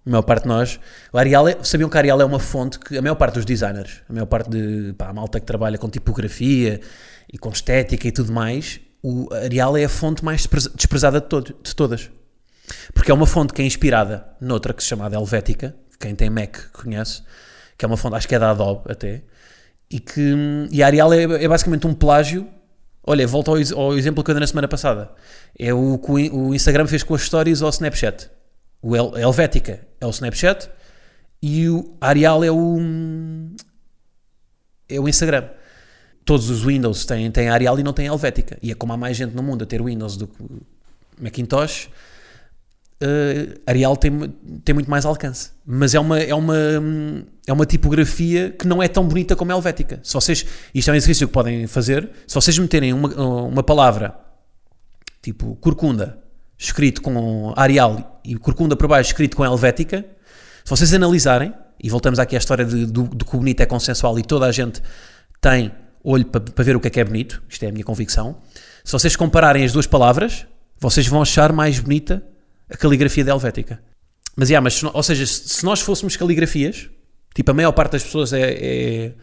A 0.06 0.10
maior 0.10 0.22
parte 0.22 0.44
de 0.44 0.48
nós. 0.48 0.80
O 1.12 1.18
Arial 1.18 1.48
é, 1.48 1.58
sabiam 1.64 1.90
que 1.90 1.98
Arial 1.98 2.22
é 2.22 2.26
uma 2.26 2.40
fonte 2.40 2.80
que 2.80 2.98
a 2.98 3.02
maior 3.02 3.16
parte 3.16 3.34
dos 3.34 3.46
designers, 3.46 4.04
a 4.08 4.14
maior 4.14 4.28
parte 4.28 4.50
de 4.50 4.94
pá, 4.94 5.10
a 5.10 5.14
malta 5.14 5.40
que 5.40 5.46
trabalha 5.46 5.78
com 5.78 5.90
tipografia 5.90 6.80
e 7.32 7.38
com 7.38 7.50
estética 7.50 8.08
e 8.08 8.12
tudo 8.12 8.32
mais, 8.32 8.80
o 9.04 9.28
Arial 9.34 9.76
é 9.76 9.84
a 9.84 9.90
fonte 9.90 10.24
mais 10.24 10.48
desprezada 10.76 11.20
de, 11.20 11.28
todo, 11.28 11.56
de 11.62 11.76
todas. 11.76 12.10
Porque 12.94 13.12
é 13.12 13.14
uma 13.14 13.26
fonte 13.26 13.54
que 13.54 13.62
é 13.62 13.66
inspirada 13.66 14.28
noutra 14.40 14.74
que 14.74 14.84
se 14.84 14.90
chama 14.90 15.10
Helvética, 15.12 15.76
quem 16.00 16.16
tem 16.16 16.30
Mac 16.30 16.58
conhece, 16.72 17.24
que 17.78 17.84
é 17.84 17.88
uma 17.88 17.98
fonte, 17.98 18.16
acho 18.16 18.28
que 18.28 18.36
é 18.36 18.40
da 18.40 18.52
Adobe 18.52 18.92
até, 18.92 19.24
e 19.90 20.00
que 20.00 20.36
e 20.72 20.84
a 20.84 20.86
Arial 20.88 21.14
é, 21.14 21.24
é 21.24 21.48
basicamente 21.48 21.88
um 21.88 21.94
plágio 21.94 22.48
Olha, 23.10 23.26
volto 23.26 23.52
ao, 23.52 23.82
ao, 23.82 23.98
exemplo 23.98 24.22
que 24.22 24.30
eu 24.30 24.36
dei 24.36 24.42
na 24.42 24.48
semana 24.48 24.68
passada. 24.68 25.10
É 25.58 25.74
o 25.74 25.98
que 25.98 26.30
o 26.30 26.54
Instagram 26.54 26.88
fez 26.88 27.04
com 27.04 27.16
as 27.16 27.22
stories 27.22 27.62
ao 27.62 27.70
Snapchat. 27.70 28.30
O 28.82 28.98
El, 28.98 29.18
Helvética 29.18 29.80
é 30.02 30.06
o 30.06 30.10
Snapchat 30.10 30.70
e 31.42 31.70
o 31.70 31.96
Arial 32.02 32.44
é 32.44 32.52
o, 32.52 32.78
é 34.90 35.00
o 35.00 35.08
Instagram. 35.08 35.48
Todos 36.26 36.50
os 36.50 36.66
Windows 36.66 37.06
têm, 37.06 37.32
têm 37.32 37.48
Arial 37.48 37.80
e 37.80 37.84
não 37.84 37.94
têm 37.94 38.08
Helvética. 38.08 38.58
E 38.62 38.72
é 38.72 38.76
como 38.76 38.92
há 38.92 38.98
mais 38.98 39.16
gente 39.16 39.34
no 39.34 39.42
mundo 39.42 39.64
a 39.64 39.66
ter 39.66 39.82
Windows 39.82 40.18
do 40.18 40.28
que 40.28 40.44
Macintosh, 41.18 41.90
uh, 43.02 43.60
Arial 43.66 43.96
tem, 43.96 44.12
tem 44.64 44.74
muito 44.74 44.90
mais 44.90 45.06
alcance. 45.06 45.52
Mas 45.66 45.94
é 45.94 46.00
uma, 46.00 46.20
é, 46.20 46.34
uma, 46.34 46.56
é 47.46 47.54
uma 47.54 47.66
tipografia 47.66 48.52
que 48.52 48.68
não 48.68 48.82
é 48.82 48.88
tão 48.88 49.08
bonita 49.08 49.36
como 49.36 49.52
a 49.52 49.56
helvética. 49.56 50.00
Se 50.04 50.14
vocês, 50.14 50.46
isto 50.74 50.90
é 50.90 50.94
um 50.94 50.96
exercício 50.96 51.28
que 51.28 51.34
podem 51.34 51.68
fazer, 51.68 52.10
se 52.26 52.36
vocês 52.36 52.58
meterem 52.58 52.94
uma, 52.94 53.10
uma 53.46 53.64
palavra 53.64 54.16
tipo 55.22 55.56
corcunda, 55.58 56.20
escrito 56.58 57.02
com 57.02 57.54
Arial 57.56 58.22
e 58.24 58.36
corcunda 58.36 58.76
por 58.76 58.88
baixo 58.88 59.12
escrito 59.12 59.36
com 59.36 59.46
helvética, 59.46 60.06
se 60.64 60.70
vocês 60.70 60.94
analisarem, 60.94 61.54
e 61.82 61.90
voltamos 61.90 62.18
aqui 62.18 62.36
à 62.36 62.40
história 62.40 62.66
de, 62.66 62.86
do, 62.86 63.04
do 63.04 63.24
que 63.24 63.36
o 63.36 63.40
bonito 63.40 63.62
é 63.62 63.66
consensual 63.66 64.18
e 64.18 64.24
toda 64.24 64.46
a 64.46 64.52
gente 64.52 64.82
tem 65.40 65.72
olho 66.04 66.26
para, 66.26 66.42
para 66.42 66.64
ver 66.64 66.76
o 66.76 66.80
que 66.80 66.88
é 66.88 66.90
que 66.90 67.00
é 67.00 67.04
bonito, 67.04 67.44
isto 67.48 67.64
é 67.64 67.68
a 67.68 67.72
minha 67.72 67.84
convicção, 67.84 68.38
se 68.84 68.92
vocês 68.92 69.16
compararem 69.16 69.64
as 69.64 69.74
duas 69.74 69.86
palavras, 69.86 70.48
vocês 70.80 71.08
vão 71.08 71.22
achar 71.22 71.52
mais 71.52 71.80
bonita 71.80 72.24
a 72.70 72.78
caligrafia 72.78 73.24
da 73.24 73.32
Helvética. 73.32 73.82
Mas, 74.36 74.50
yeah, 74.50 74.64
mas 74.64 74.84
ou 74.84 75.04
seja, 75.04 75.26
se 75.26 75.66
nós 75.66 75.82
fôssemos 75.82 76.16
caligrafias, 76.16 76.90
tipo, 77.34 77.50
a 77.52 77.54
maior 77.54 77.72
parte 77.72 77.94
das 77.94 78.04
pessoas 78.04 78.34
é, 78.34 78.52
é 78.52 79.14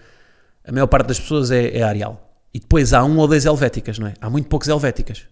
a 0.65 0.73
maior 0.73 0.87
parte 0.87 1.09
das 1.09 1.21
pessoas 1.21 1.51
é, 1.51 1.77
é 1.77 1.83
Arial. 1.83 2.37
E 2.53 2.59
depois 2.59 2.93
há 2.93 3.05
um 3.05 3.19
ou 3.19 3.29
dois 3.29 3.45
helvéticas, 3.45 3.99
não 3.99 4.07
é? 4.07 4.15
Há 4.21 4.31
muito 4.31 4.49
poucos 4.49 4.69
helvéticas. 4.69 5.27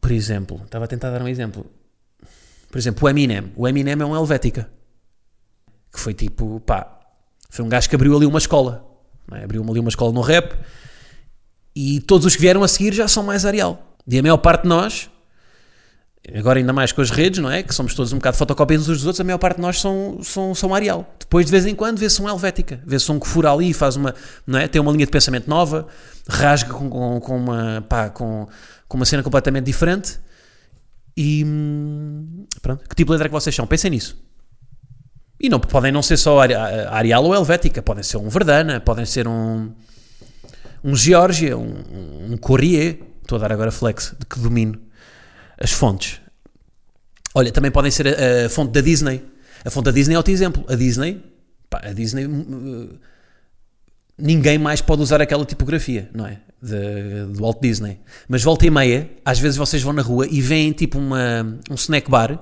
Por 0.00 0.10
exemplo, 0.10 0.60
estava 0.64 0.84
a 0.84 0.88
tentar 0.88 1.10
dar 1.10 1.22
um 1.22 1.28
exemplo. 1.28 1.66
Por 2.70 2.78
exemplo, 2.78 3.06
o 3.06 3.08
Eminem. 3.08 3.52
O 3.56 3.68
Eminem 3.68 3.92
é 3.92 4.04
um 4.04 4.16
helvética. 4.16 4.68
Que 5.92 6.00
foi 6.00 6.14
tipo, 6.14 6.60
pá, 6.60 6.98
foi 7.50 7.64
um 7.64 7.68
gajo 7.68 7.88
que 7.88 7.94
abriu 7.94 8.16
ali 8.16 8.26
uma 8.26 8.38
escola. 8.38 8.84
É? 9.32 9.44
Abriu 9.44 9.62
ali 9.62 9.80
uma 9.80 9.88
escola 9.88 10.12
no 10.12 10.20
rap. 10.20 10.58
E 11.74 12.00
todos 12.00 12.26
os 12.26 12.34
que 12.34 12.42
vieram 12.42 12.62
a 12.62 12.68
seguir 12.68 12.92
já 12.92 13.06
são 13.06 13.22
mais 13.22 13.44
Arial. 13.44 13.96
E 14.06 14.18
a 14.18 14.22
maior 14.22 14.38
parte 14.38 14.62
de 14.62 14.68
nós 14.68 15.10
agora 16.34 16.58
ainda 16.58 16.72
mais 16.72 16.92
com 16.92 17.00
as 17.00 17.10
redes, 17.10 17.40
não 17.40 17.50
é? 17.50 17.62
Que 17.62 17.74
somos 17.74 17.94
todos 17.94 18.12
um 18.12 18.16
bocado 18.16 18.36
fotocópias 18.36 18.82
uns 18.82 18.98
dos 18.98 19.06
outros, 19.06 19.20
a 19.20 19.24
maior 19.24 19.38
parte 19.38 19.56
de 19.56 19.62
nós 19.62 19.80
são, 19.80 20.18
são, 20.22 20.54
são 20.54 20.74
Arial. 20.74 21.14
Depois, 21.18 21.46
de 21.46 21.52
vez 21.52 21.66
em 21.66 21.74
quando, 21.74 21.98
vê-se 21.98 22.20
um 22.20 22.28
Helvética, 22.28 22.80
vê-se 22.86 23.10
um 23.10 23.18
que 23.18 23.26
fura 23.26 23.52
ali, 23.52 23.72
faz 23.72 23.96
uma, 23.96 24.14
não 24.46 24.58
é? 24.58 24.68
Tem 24.68 24.80
uma 24.80 24.92
linha 24.92 25.06
de 25.06 25.12
pensamento 25.12 25.48
nova, 25.48 25.86
rasga 26.28 26.72
com, 26.72 26.90
com, 26.90 27.20
com 27.20 27.36
uma, 27.36 27.84
pá, 27.88 28.10
com, 28.10 28.46
com 28.86 28.96
uma 28.96 29.06
cena 29.06 29.22
completamente 29.22 29.64
diferente. 29.64 30.18
E 31.16 31.44
pronto, 32.62 32.88
que 32.88 32.94
tipo 32.94 33.08
de 33.08 33.12
letra 33.12 33.26
é 33.26 33.28
que 33.28 33.34
vocês 33.34 33.54
são? 33.54 33.66
Pensem 33.66 33.90
nisso. 33.90 34.16
E 35.40 35.48
não, 35.48 35.60
podem 35.60 35.92
não 35.92 36.02
ser 36.02 36.16
só 36.16 36.40
Arial 36.40 37.24
ou 37.24 37.34
Helvética, 37.34 37.80
podem 37.80 38.02
ser 38.02 38.16
um 38.16 38.28
Verdana, 38.28 38.80
podem 38.80 39.04
ser 39.04 39.28
um, 39.28 39.72
um 40.82 40.94
Geórgia, 40.94 41.56
um, 41.56 42.32
um 42.32 42.36
Corrier. 42.36 42.98
Estou 43.22 43.36
a 43.36 43.40
dar 43.40 43.52
agora 43.52 43.70
flex 43.70 44.14
de 44.18 44.26
que 44.26 44.38
domino 44.40 44.87
as 45.60 45.72
fontes. 45.72 46.20
Olha, 47.34 47.52
também 47.52 47.70
podem 47.70 47.90
ser 47.90 48.08
a, 48.08 48.46
a 48.46 48.48
fonte 48.48 48.72
da 48.72 48.80
Disney. 48.80 49.22
A 49.64 49.70
fonte 49.70 49.86
da 49.86 49.90
Disney 49.90 50.14
é 50.14 50.16
outro 50.16 50.32
exemplo. 50.32 50.64
A 50.68 50.74
Disney, 50.74 51.22
pá, 51.68 51.80
a 51.84 51.92
Disney, 51.92 52.26
uh, 52.26 52.98
ninguém 54.16 54.58
mais 54.58 54.80
pode 54.80 55.02
usar 55.02 55.20
aquela 55.20 55.44
tipografia, 55.44 56.10
não 56.14 56.26
é? 56.26 56.40
De, 56.60 57.32
do 57.32 57.40
Walt 57.40 57.60
Disney. 57.60 58.00
Mas 58.28 58.42
volta 58.42 58.66
e 58.66 58.70
meia, 58.70 59.10
às 59.24 59.38
vezes 59.38 59.56
vocês 59.56 59.82
vão 59.82 59.92
na 59.92 60.02
rua 60.02 60.26
e 60.28 60.40
veem 60.40 60.72
tipo 60.72 60.98
uma, 60.98 61.58
um 61.70 61.74
snack 61.74 62.10
bar, 62.10 62.38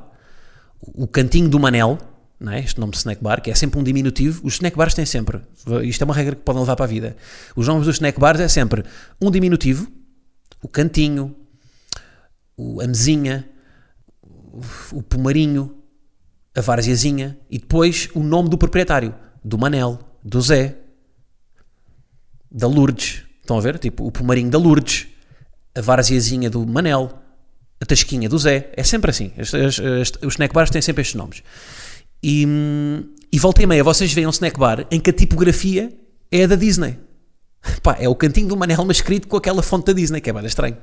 o 0.80 1.06
cantinho 1.06 1.49
do 1.49 1.58
Manel, 1.58 1.99
não 2.38 2.52
é? 2.52 2.61
este 2.61 2.78
nome 2.78 2.92
de 2.92 2.99
snack 2.99 3.23
bar, 3.23 3.42
que 3.42 3.50
é 3.50 3.54
sempre 3.54 3.78
um 3.78 3.82
diminutivo. 3.82 4.40
Os 4.46 4.54
snack 4.54 4.76
bars 4.76 4.94
têm 4.94 5.04
sempre, 5.04 5.40
isto 5.82 6.02
é 6.02 6.04
uma 6.04 6.14
regra 6.14 6.35
que 6.35 6.42
podem 6.42 6.61
levar 6.61 6.76
para 6.76 6.85
a 6.85 6.88
vida. 6.88 7.16
Os 7.54 7.66
nomes 7.66 7.87
dos 7.87 7.96
snack 7.96 8.18
bars 8.18 8.40
é 8.40 8.49
sempre 8.49 8.85
um 9.20 9.30
diminutivo, 9.30 9.87
o 10.62 10.68
cantinho, 10.68 11.35
o, 12.56 12.80
a 12.80 12.86
mesinha, 12.86 13.48
o, 14.22 14.60
o 14.98 15.02
pomarinho, 15.02 15.76
a 16.54 16.60
varziazinha 16.60 17.38
e 17.50 17.58
depois 17.58 18.08
o 18.14 18.20
nome 18.20 18.48
do 18.48 18.56
proprietário, 18.56 19.14
do 19.44 19.58
Manel, 19.58 19.98
do 20.25 20.40
Zé, 20.40 20.76
da 22.50 22.66
Lourdes. 22.66 23.22
Estão 23.40 23.58
a 23.58 23.60
ver? 23.60 23.78
Tipo, 23.78 24.06
o 24.06 24.10
pomarinho 24.10 24.50
da 24.50 24.58
Lourdes, 24.58 25.06
a 25.75 25.80
varziazinha 25.80 26.48
do 26.48 26.66
Manel, 26.66 27.12
a 27.80 27.84
tasquinha 27.84 28.28
do 28.28 28.38
Zé. 28.38 28.72
É 28.76 28.82
sempre 28.82 29.10
assim. 29.10 29.32
As, 29.38 29.54
as, 29.54 29.78
as, 29.78 30.12
os 30.22 30.34
snack 30.34 30.54
bars 30.54 30.70
têm 30.70 30.82
sempre 30.82 31.02
estes 31.02 31.14
nomes. 31.14 31.42
E, 32.22 32.46
e 33.30 33.38
volta 33.38 33.62
e 33.62 33.66
meia 33.66 33.84
vocês 33.84 34.12
veem 34.12 34.26
um 34.26 34.30
snack 34.30 34.58
bar 34.58 34.86
em 34.90 34.98
que 34.98 35.10
a 35.10 35.12
tipografia 35.12 35.92
é 36.32 36.44
a 36.44 36.46
da 36.46 36.56
Disney. 36.56 36.98
Pá, 37.82 37.96
é 38.00 38.08
o 38.08 38.14
cantinho 38.14 38.48
do 38.48 38.56
Manel, 38.56 38.84
mas 38.84 38.96
escrito 38.96 39.28
com 39.28 39.36
aquela 39.36 39.62
fonte 39.62 39.86
da 39.86 39.92
Disney, 39.92 40.20
que 40.20 40.30
é 40.30 40.32
bem 40.32 40.44
estranho. 40.46 40.76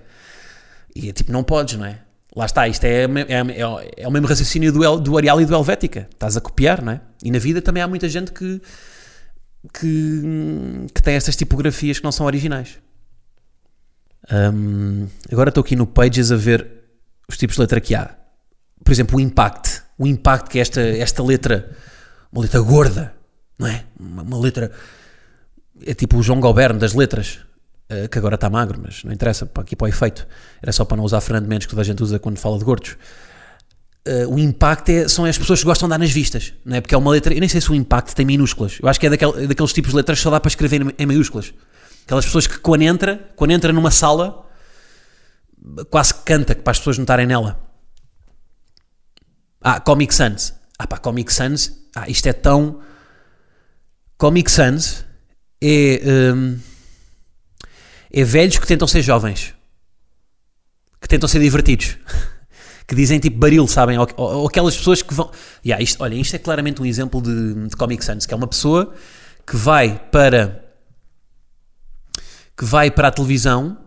E 0.96 1.10
é 1.10 1.14
tipo, 1.14 1.32
não 1.32 1.44
podes, 1.44 1.78
não 1.78 1.86
é? 1.86 2.00
Lá 2.36 2.46
está, 2.46 2.68
isto 2.68 2.84
é, 2.84 3.04
é, 3.04 3.08
é, 3.08 3.92
é 3.98 4.08
o 4.08 4.12
mesmo 4.12 4.28
raciocínio 4.28 4.72
do, 4.72 5.00
do 5.00 5.18
Arial 5.18 5.40
e 5.40 5.46
do 5.46 5.54
Helvética. 5.54 6.08
Estás 6.12 6.36
a 6.36 6.42
copiar, 6.42 6.84
não 6.84 6.94
é? 6.94 7.02
E 7.24 7.30
na 7.30 7.38
vida 7.38 7.62
também 7.62 7.84
há 7.84 7.88
muita 7.88 8.10
gente 8.10 8.32
que, 8.32 8.60
que, 9.72 10.22
que 10.94 11.04
tem 11.04 11.16
estas 11.16 11.36
tipografias 11.36 12.00
que 12.00 12.04
não 12.04 12.12
são 12.12 12.26
originais. 12.26 12.80
Um, 14.32 15.08
agora 15.32 15.50
estou 15.50 15.62
aqui 15.62 15.76
no 15.76 15.86
Pages 15.86 16.32
a 16.32 16.36
ver 16.36 16.68
os 17.30 17.38
tipos 17.38 17.56
de 17.56 17.62
letra 17.62 17.80
que 17.80 17.94
há. 17.94 18.16
Por 18.84 18.92
exemplo, 18.92 19.18
o 19.18 19.22
Impact. 19.22 19.84
O 19.98 20.08
Impact, 20.08 20.50
que 20.50 20.58
é 20.58 20.62
esta, 20.62 20.82
esta 20.82 21.24
letra, 21.24 21.70
uma 22.32 22.42
letra 22.42 22.60
gorda, 22.62 23.14
não 23.60 23.68
é? 23.68 23.84
Uma, 24.00 24.24
uma 24.24 24.40
letra. 24.40 24.72
É 25.86 25.94
tipo 25.94 26.18
o 26.18 26.24
João 26.24 26.40
Goberno 26.40 26.80
das 26.80 26.94
letras, 26.94 27.40
uh, 27.92 28.10
que 28.10 28.18
agora 28.18 28.36
está 28.36 28.50
magro, 28.50 28.80
mas 28.82 29.04
não 29.04 29.12
interessa, 29.12 29.50
aqui 29.56 29.76
para 29.76 29.86
o 29.86 29.88
efeito. 29.88 30.28
Era 30.62 30.72
só 30.72 30.86
para 30.86 30.98
não 30.98 31.04
usar 31.04 31.22
Fernando 31.22 31.48
Mendes, 31.48 31.66
que 31.66 31.72
toda 31.72 31.82
a 31.82 31.86
gente 31.86 32.02
usa 32.02 32.20
quando 32.20 32.38
fala 32.38 32.58
de 32.58 32.64
gordos. 32.64 32.98
Uh, 34.06 34.34
o 34.34 34.38
impacto 34.38 34.90
é, 34.90 35.08
são 35.08 35.24
as 35.24 35.38
pessoas 35.38 35.60
que 35.60 35.66
gostam 35.66 35.88
de 35.88 35.92
dar 35.92 35.98
nas 35.98 36.12
vistas, 36.12 36.54
não 36.66 36.76
é? 36.76 36.82
Porque 36.82 36.94
é 36.94 36.98
uma 36.98 37.10
letra. 37.12 37.34
Eu 37.34 37.40
nem 37.40 37.48
sei 37.48 37.62
se 37.62 37.72
o 37.72 37.76
impacto 37.76 38.14
tem 38.14 38.26
minúsculas. 38.26 38.78
Eu 38.82 38.90
acho 38.90 39.00
que 39.00 39.08
é 39.08 39.10
daquele, 39.10 39.48
daqueles 39.48 39.72
tipos 39.72 39.92
de 39.92 39.96
letras 39.96 40.20
que 40.20 40.24
só 40.24 40.30
dá 40.30 40.40
para 40.40 40.50
escrever 40.50 40.82
em, 40.82 40.92
em 41.00 41.06
maiúsculas. 41.06 41.54
Aquelas 42.04 42.26
pessoas 42.26 42.46
que 42.46 42.60
quando 42.60 42.82
entra, 42.82 43.32
quando 43.36 43.52
entra 43.52 43.72
numa 43.72 43.92
sala, 43.92 44.46
quase 45.90 46.14
canta 46.26 46.54
para 46.54 46.72
as 46.72 46.80
pessoas 46.80 46.98
notarem 46.98 47.26
nela. 47.26 47.58
Ah, 49.62 49.80
Comic 49.80 50.14
Sans. 50.14 50.54
Ah 50.78 50.86
pá, 50.86 50.98
Comic 50.98 51.32
Sans. 51.32 51.72
Ah, 51.96 52.10
isto 52.10 52.28
é 52.28 52.34
tão. 52.34 52.82
Comic 54.18 54.52
Sans 54.52 55.06
é. 55.62 56.02
Um, 56.36 56.73
é 58.14 58.24
velhos 58.24 58.58
que 58.58 58.68
tentam 58.68 58.88
ser 58.88 59.02
jovens. 59.02 59.54
Que 61.02 61.08
tentam 61.08 61.28
ser 61.28 61.40
divertidos. 61.40 61.98
que 62.88 62.96
dizem 62.96 63.20
tipo 63.20 63.38
baril, 63.38 63.68
sabem? 63.68 63.98
Ou, 63.98 64.08
ou, 64.16 64.48
aquelas 64.48 64.78
pessoas 64.78 65.02
que 65.02 65.14
vão. 65.14 65.32
Yeah, 65.66 65.84
isto, 65.84 66.02
olha, 66.02 66.16
isto 66.16 66.36
é 66.36 66.40
claramente 66.40 66.82
um 66.82 66.86
exemplo 66.86 67.22
de, 67.22 67.68
de 67.68 67.76
Comic 67.76 68.06
Sans, 68.06 68.26
que 68.26 68.34
é 68.34 68.38
uma 68.38 68.48
pessoa 68.48 68.94
que 69.46 69.58
vai 69.58 70.00
para. 70.12 70.64
que 72.56 72.64
vai 72.64 72.92
para 72.92 73.08
a 73.08 73.12
televisão 73.12 73.78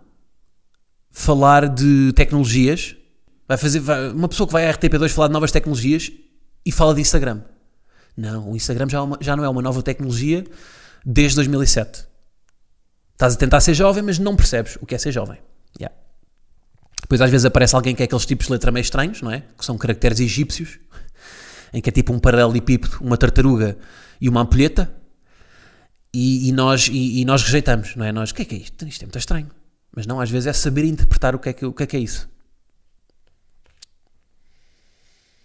falar 1.11 1.69
de 1.69 2.13
tecnologias 2.13 2.97
Vai 3.49 3.57
fazer 3.57 3.81
vai, 3.81 4.11
uma 4.11 4.29
pessoa 4.29 4.47
que 4.47 4.53
vai 4.53 4.69
à 4.69 4.73
RTP2 4.73 5.09
falar 5.11 5.29
de 5.29 5.33
novas 5.33 5.53
tecnologias 5.53 6.11
e 6.65 6.73
fala 6.73 6.95
de 6.95 7.01
Instagram. 7.01 7.43
Não, 8.17 8.51
o 8.51 8.57
Instagram 8.57 8.89
já, 8.89 8.99
é 8.99 9.01
uma, 9.01 9.19
já 9.21 9.37
não 9.37 9.45
é 9.45 9.49
uma 9.49 9.63
nova 9.63 9.83
tecnologia 9.83 10.45
desde 11.05 11.37
2007. 11.37 12.07
Estás 13.17 13.33
a 13.33 13.37
tentar 13.39 13.61
ser 13.61 13.73
jovem, 13.73 14.03
mas 14.03 14.19
não 14.19 14.37
percebes 14.37 14.77
o 14.79 14.85
que 14.85 14.95
é 14.95 14.99
ser 14.99 15.11
jovem. 15.11 15.39
Yeah. 15.81 15.97
Depois 17.01 17.19
às 17.23 17.31
vezes 17.31 17.47
aparece 17.47 17.75
alguém 17.75 17.95
que 17.95 18.03
é 18.03 18.05
aqueles 18.05 18.27
tipos 18.27 18.47
de 18.47 18.53
letra 18.53 18.71
meio 18.71 18.83
estranhos, 18.83 19.23
não 19.23 19.31
é? 19.31 19.43
Que 19.57 19.65
são 19.65 19.79
caracteres 19.79 20.21
egípcios, 20.21 20.79
em 21.73 21.81
que 21.81 21.89
é 21.89 21.93
tipo 21.93 22.13
um 22.13 22.19
paralelepípedo, 22.19 22.99
uma 23.01 23.17
tartaruga 23.17 23.79
e 24.21 24.29
uma 24.29 24.43
ampulheta, 24.43 24.95
e, 26.13 26.51
e 26.51 26.53
nós, 26.53 26.89
e, 26.89 27.23
e, 27.23 27.25
nós 27.25 27.43
rejeitamos, 27.43 27.97
não 27.97 28.05
é? 28.05 28.13
Nós, 28.13 28.33
o 28.33 28.35
que 28.35 28.43
é 28.43 28.45
que 28.45 28.55
é 28.55 28.59
isto? 28.59 28.87
Isto 28.87 29.03
é 29.03 29.07
muito 29.07 29.19
estranho. 29.19 29.51
Mas 29.95 30.07
não, 30.07 30.21
às 30.21 30.31
vezes 30.31 30.47
é 30.47 30.53
saber 30.53 30.85
interpretar 30.85 31.35
o 31.35 31.39
que 31.39 31.49
é 31.49 31.53
que, 31.55 31.65
o 31.65 31.73
que, 31.73 31.83
é, 31.85 31.87
que 31.87 31.97
é 31.97 32.01
isso. 32.01 32.29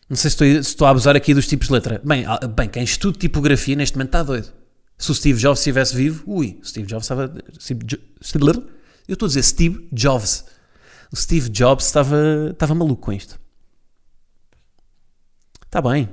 Não 0.10 0.18
sei 0.18 0.30
se 0.30 0.36
estou, 0.36 0.48
se 0.48 0.70
estou, 0.72 0.88
a 0.88 0.90
abusar 0.92 1.16
aqui 1.16 1.34
dos 1.34 1.48
tipos 1.48 1.68
de 1.68 1.74
letra. 1.74 2.02
Bem, 2.04 2.26
ah, 2.26 2.46
bem, 2.48 2.68
quem 2.68 2.84
estuda 2.84 3.18
tipografia 3.18 3.78
neste 3.78 3.96
momento 3.96 4.10
está 4.10 4.24
doido. 4.24 4.52
Se 5.02 5.12
o 5.12 5.16
Steve 5.16 5.40
Jobs 5.40 5.60
estivesse 5.60 5.96
vivo, 5.96 6.24
ui, 6.28 6.60
Steve 6.64 6.86
Jobs 6.86 7.06
estava. 7.06 7.34
eu 9.08 9.14
estou 9.14 9.26
a 9.26 9.28
dizer 9.28 9.42
Steve 9.42 9.90
Jobs. 9.92 10.46
O 11.12 11.16
Steve 11.16 11.50
Jobs 11.50 11.88
estava, 11.88 12.50
estava 12.52 12.76
maluco 12.76 13.02
com 13.02 13.12
isto. 13.12 13.40
Está 15.66 15.82
bem. 15.82 16.08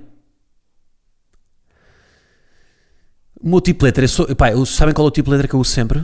O 3.39 3.51
meu 3.51 3.61
tipo 3.61 3.81
de 3.81 3.85
letra, 3.85 4.05
eu 4.05 4.09
sou, 4.09 4.35
pá, 4.35 4.53
eu, 4.53 4.65
sabem 4.65 4.95
qual 4.95 5.07
é 5.07 5.09
o 5.09 5.13
tipo 5.13 5.27
de 5.27 5.33
letra 5.33 5.47
que 5.47 5.55
eu 5.55 5.61
uso 5.61 5.71
sempre? 5.71 6.03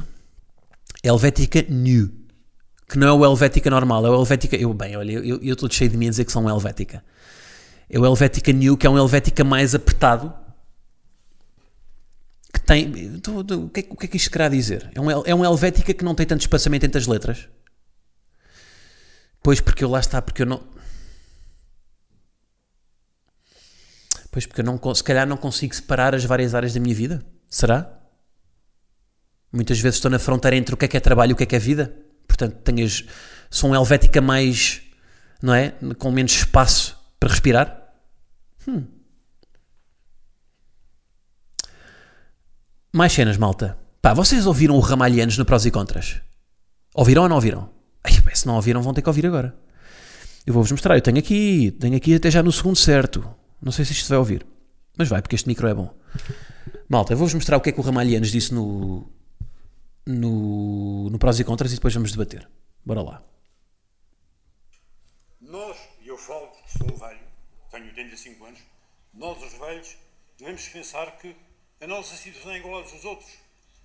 Helvética 1.02 1.64
New. 1.70 2.12
Que 2.86 2.98
não 2.98 3.08
é 3.08 3.12
o 3.12 3.24
Helvética 3.24 3.70
normal, 3.70 4.04
é 4.04 4.10
o 4.10 4.14
Helvética. 4.14 4.56
Eu, 4.56 4.74
bem, 4.74 4.94
olha, 4.94 5.12
eu 5.12 5.54
estou 5.54 5.70
cheio 5.70 5.90
de 5.90 5.96
mim 5.96 6.08
a 6.08 6.10
dizer 6.10 6.26
que 6.26 6.32
são 6.32 6.46
Helvética 6.46 7.02
é 7.88 7.98
o 7.98 8.04
Helvética 8.04 8.52
New, 8.52 8.76
que 8.76 8.86
é 8.86 8.90
um 8.90 8.98
Helvética 8.98 9.44
mais 9.44 9.74
apertado. 9.74 10.32
Tem. 12.66 13.20
O 13.28 13.68
que, 13.68 13.80
é, 13.80 13.86
o 13.90 13.96
que 13.96 14.06
é 14.06 14.08
que 14.08 14.16
isto 14.16 14.30
querá 14.30 14.48
dizer? 14.48 14.90
É 14.94 15.00
um, 15.00 15.10
é 15.10 15.34
um 15.34 15.44
Helvética 15.44 15.92
que 15.92 16.04
não 16.04 16.14
tem 16.14 16.26
tanto 16.26 16.40
espaçamento 16.40 16.84
entre 16.86 16.98
as 16.98 17.06
letras. 17.06 17.48
Pois, 19.42 19.60
porque 19.60 19.84
eu 19.84 19.90
lá 19.90 20.00
está, 20.00 20.22
porque 20.22 20.42
eu 20.42 20.46
não. 20.46 20.62
Pois, 24.30 24.46
porque 24.46 24.62
eu 24.62 24.64
não, 24.64 24.94
se 24.94 25.04
calhar 25.04 25.26
não 25.26 25.36
consigo 25.36 25.74
separar 25.74 26.14
as 26.14 26.24
várias 26.24 26.54
áreas 26.54 26.72
da 26.72 26.80
minha 26.80 26.94
vida. 26.94 27.24
Será? 27.48 28.00
Muitas 29.52 29.78
vezes 29.78 29.98
estou 29.98 30.10
na 30.10 30.18
fronteira 30.18 30.56
entre 30.56 30.74
o 30.74 30.78
que 30.78 30.86
é 30.86 30.88
que 30.88 30.96
é 30.96 31.00
trabalho 31.00 31.30
e 31.30 31.32
o 31.34 31.36
que 31.36 31.44
é 31.44 31.46
que 31.46 31.54
é 31.54 31.58
vida. 31.58 31.94
Portanto, 32.26 32.56
tenho 32.64 32.84
as, 32.84 33.04
sou 33.50 33.70
um 33.70 33.74
Helvética 33.74 34.20
mais. 34.20 34.80
Não 35.42 35.54
é? 35.54 35.74
Com 35.98 36.10
menos 36.10 36.32
espaço 36.32 36.98
para 37.20 37.28
respirar? 37.28 37.92
Hum. 38.66 38.93
Mais 42.96 43.12
cenas, 43.12 43.36
malta. 43.36 43.76
Pá, 44.00 44.14
vocês 44.14 44.46
ouviram 44.46 44.76
o 44.76 44.78
Ramalhianos 44.78 45.36
no 45.36 45.44
Prós 45.44 45.66
e 45.66 45.70
Contras? 45.72 46.22
Ouviram 46.94 47.24
ou 47.24 47.28
não 47.28 47.34
ouviram? 47.34 47.68
Ai, 48.04 48.12
se 48.32 48.46
não 48.46 48.54
ouviram, 48.54 48.80
vão 48.80 48.94
ter 48.94 49.02
que 49.02 49.08
ouvir 49.08 49.26
agora. 49.26 49.52
Eu 50.46 50.54
vou-vos 50.54 50.70
mostrar. 50.70 50.94
Eu 50.96 51.02
tenho 51.02 51.18
aqui, 51.18 51.72
tenho 51.80 51.96
aqui 51.96 52.14
até 52.14 52.30
já 52.30 52.40
no 52.40 52.52
segundo 52.52 52.76
certo. 52.76 53.28
Não 53.60 53.72
sei 53.72 53.84
se 53.84 53.90
isto 53.90 54.08
vai 54.08 54.18
ouvir. 54.18 54.46
Mas 54.96 55.08
vai, 55.08 55.20
porque 55.20 55.34
este 55.34 55.48
micro 55.48 55.66
é 55.66 55.74
bom. 55.74 55.92
Malta, 56.88 57.14
eu 57.14 57.16
vou-vos 57.16 57.34
mostrar 57.34 57.56
o 57.56 57.60
que 57.60 57.70
é 57.70 57.72
que 57.72 57.80
o 57.80 57.82
Ramalhianos 57.82 58.30
disse 58.30 58.54
no, 58.54 59.10
no, 60.06 61.10
no 61.10 61.18
Prós 61.18 61.40
e 61.40 61.42
Contras 61.42 61.72
e 61.72 61.74
depois 61.74 61.92
vamos 61.92 62.12
debater. 62.12 62.48
Bora 62.86 63.02
lá. 63.02 63.24
Nós, 65.40 65.76
e 66.00 66.06
eu 66.06 66.16
falo, 66.16 66.48
sou 66.78 66.96
velho, 66.96 67.18
tenho 67.72 67.86
85 67.86 68.44
anos, 68.44 68.60
nós 69.12 69.42
os 69.42 69.58
velhos 69.58 69.96
devemos 70.38 70.68
pensar 70.68 71.18
que 71.18 71.34
a 71.80 71.86
nossa 71.86 72.16
situação 72.16 72.56
igual 72.56 72.82
às 72.82 72.92
dos 72.92 73.04
outros. 73.04 73.30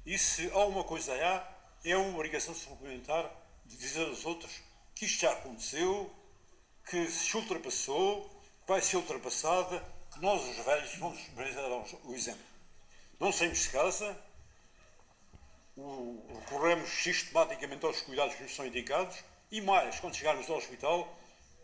E 0.06 0.18
se 0.18 0.50
há 0.52 0.66
uma 0.66 0.84
coisa 0.84 1.14
há, 1.14 1.48
é 1.84 1.96
uma 1.96 2.16
obrigação 2.16 2.54
suplementar 2.54 3.30
de 3.66 3.78
dizer 3.78 4.08
aos 4.08 4.26
outros 4.26 4.52
que 4.96 5.06
isto 5.06 5.22
já 5.22 5.32
aconteceu, 5.32 6.12
que 6.90 7.08
se 7.08 7.38
ultrapassou, 7.38 8.28
que 8.62 8.68
vai 8.68 8.82
ser 8.82 8.98
ultrapassada, 8.98 9.84
que 10.12 10.20
nós 10.20 10.44
os 10.44 10.66
velhos 10.66 10.96
vamos 10.96 11.20
dar 11.56 11.70
o 12.04 12.14
exemplo. 12.14 12.44
Não 13.20 13.32
saímos 13.32 13.60
de 13.60 13.70
casa, 13.70 14.18
recorremos 16.40 16.90
sistematicamente 16.90 17.86
aos 17.86 18.02
cuidados 18.02 18.36
que 18.36 18.44
nos 18.44 18.56
são 18.56 18.66
indicados 18.66 19.24
e 19.52 19.62
mais, 19.62 20.00
quando 20.00 20.16
chegarmos 20.16 20.50
ao 20.50 20.58
hospital, 20.58 21.18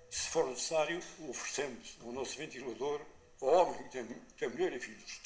se 0.09 0.29
for 0.29 0.47
necessário, 0.47 0.99
oferecemos 1.27 1.97
o 2.01 2.11
nosso 2.11 2.37
ventilador 2.37 3.01
ao 3.41 3.47
homem 3.47 3.83
que 3.83 3.89
tem, 3.89 4.05
tem 4.37 4.49
mulher 4.49 4.73
e 4.73 4.79
filhos. 4.79 5.21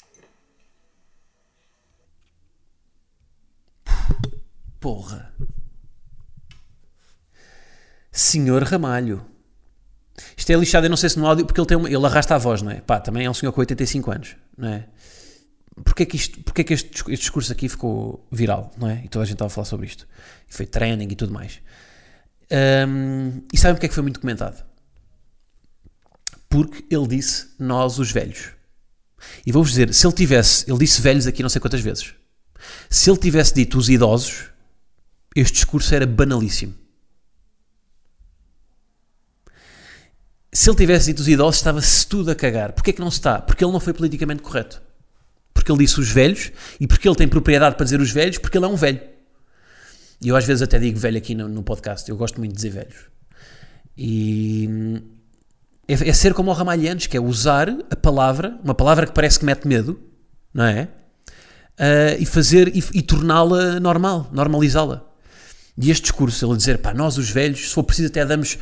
Porra. 4.80 5.32
Senhor 8.10 8.62
Ramalho. 8.62 9.24
Isto 10.36 10.50
é 10.50 10.56
lixado, 10.56 10.86
eu 10.86 10.90
não 10.90 10.96
sei 10.96 11.10
se 11.10 11.18
no 11.18 11.26
áudio, 11.26 11.46
porque 11.46 11.60
ele, 11.60 11.66
tem 11.66 11.76
uma, 11.76 11.88
ele 11.88 12.04
arrasta 12.04 12.34
a 12.34 12.38
voz, 12.38 12.62
não 12.62 12.70
é? 12.70 12.80
Pá, 12.80 12.98
também 12.98 13.24
é 13.24 13.30
um 13.30 13.34
senhor 13.34 13.52
com 13.52 13.60
85 13.60 14.10
anos, 14.10 14.36
não 14.56 14.68
é? 14.68 14.86
Porquê 15.84 16.04
que, 16.04 16.16
isto, 16.16 16.42
porquê 16.42 16.64
que 16.64 16.74
este, 16.74 16.90
este 16.90 17.22
discurso 17.22 17.52
aqui 17.52 17.68
ficou 17.68 18.26
viral, 18.30 18.70
não 18.76 18.88
é? 18.88 19.02
E 19.04 19.08
toda 19.08 19.22
a 19.22 19.26
gente 19.26 19.34
estava 19.34 19.46
a 19.46 19.50
falar 19.50 19.64
sobre 19.64 19.86
isto. 19.86 20.06
E 20.48 20.54
foi 20.54 20.66
trending 20.66 21.08
e 21.10 21.16
tudo 21.16 21.32
mais. 21.32 21.60
Um, 22.88 23.42
e 23.52 23.56
sabem 23.56 23.76
porque 23.76 23.86
é 23.86 23.88
que 23.88 23.94
foi 23.94 24.02
muito 24.02 24.20
comentado? 24.20 24.64
Porque 26.48 26.84
ele 26.94 27.06
disse 27.06 27.50
nós 27.58 27.98
os 27.98 28.10
velhos. 28.10 28.50
E 29.46 29.52
vou-vos 29.52 29.70
dizer, 29.70 29.94
se 29.94 30.06
ele 30.06 30.14
tivesse, 30.14 30.70
ele 30.70 30.78
disse 30.78 31.00
velhos 31.00 31.26
aqui 31.26 31.42
não 31.42 31.48
sei 31.48 31.60
quantas 31.60 31.80
vezes. 31.80 32.14
Se 32.90 33.08
ele 33.08 33.18
tivesse 33.18 33.54
dito 33.54 33.78
os 33.78 33.88
idosos, 33.88 34.50
este 35.34 35.54
discurso 35.54 35.94
era 35.94 36.06
banalíssimo. 36.06 36.74
Se 40.52 40.68
ele 40.68 40.76
tivesse 40.76 41.06
dito 41.06 41.20
os 41.20 41.28
idosos, 41.28 41.56
estava-se 41.56 42.06
tudo 42.06 42.30
a 42.30 42.34
cagar. 42.34 42.72
Porquê 42.72 42.90
é 42.90 42.92
que 42.92 43.00
não 43.00 43.10
se 43.10 43.18
está? 43.18 43.40
Porque 43.40 43.64
ele 43.64 43.72
não 43.72 43.78
foi 43.78 43.92
politicamente 43.92 44.42
correto. 44.42 44.82
Porque 45.54 45.70
ele 45.70 45.78
disse 45.78 46.00
os 46.00 46.10
velhos 46.10 46.50
e 46.80 46.86
porque 46.86 47.08
ele 47.08 47.16
tem 47.16 47.28
propriedade 47.28 47.76
para 47.76 47.84
dizer 47.84 48.00
os 48.00 48.10
velhos, 48.10 48.38
porque 48.38 48.58
ele 48.58 48.64
é 48.64 48.68
um 48.68 48.74
velho. 48.74 49.00
E 50.20 50.28
eu 50.28 50.36
às 50.36 50.44
vezes 50.44 50.62
até 50.62 50.78
digo 50.78 50.98
velho 50.98 51.18
aqui 51.18 51.34
no, 51.34 51.48
no 51.48 51.62
podcast, 51.62 52.08
eu 52.10 52.16
gosto 52.16 52.38
muito 52.38 52.50
de 52.50 52.56
dizer 52.56 52.70
velhos. 52.70 53.10
E 53.96 54.68
é, 55.86 56.08
é, 56.08 56.12
ser 56.12 56.34
como 56.34 56.50
o 56.50 56.54
Ramalhantes, 56.54 57.06
que 57.06 57.16
é 57.16 57.20
usar 57.20 57.68
a 57.90 57.96
palavra, 57.96 58.58
uma 58.62 58.74
palavra 58.74 59.06
que 59.06 59.12
parece 59.12 59.38
que 59.38 59.44
mete 59.44 59.66
medo, 59.66 60.00
não 60.52 60.64
é? 60.64 60.88
Uh, 61.78 62.20
e 62.20 62.26
fazer 62.26 62.68
e, 62.76 62.84
e 62.92 63.02
torná-la 63.02 63.80
normal, 63.80 64.28
normalizá-la. 64.32 65.09
E 65.82 65.90
este 65.90 66.02
discurso, 66.02 66.44
ele 66.44 66.56
dizer, 66.56 66.78
pá, 66.78 66.92
nós 66.92 67.16
os 67.16 67.30
velhos, 67.30 67.68
se 67.68 67.74
for 67.74 67.82
preciso 67.82 68.08
até 68.08 68.24
damos 68.24 68.58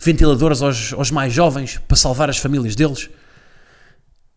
ventiladores 0.00 0.62
aos, 0.62 0.92
aos 0.94 1.10
mais 1.10 1.32
jovens 1.32 1.78
para 1.86 1.96
salvar 1.96 2.30
as 2.30 2.38
famílias 2.38 2.74
deles. 2.74 3.10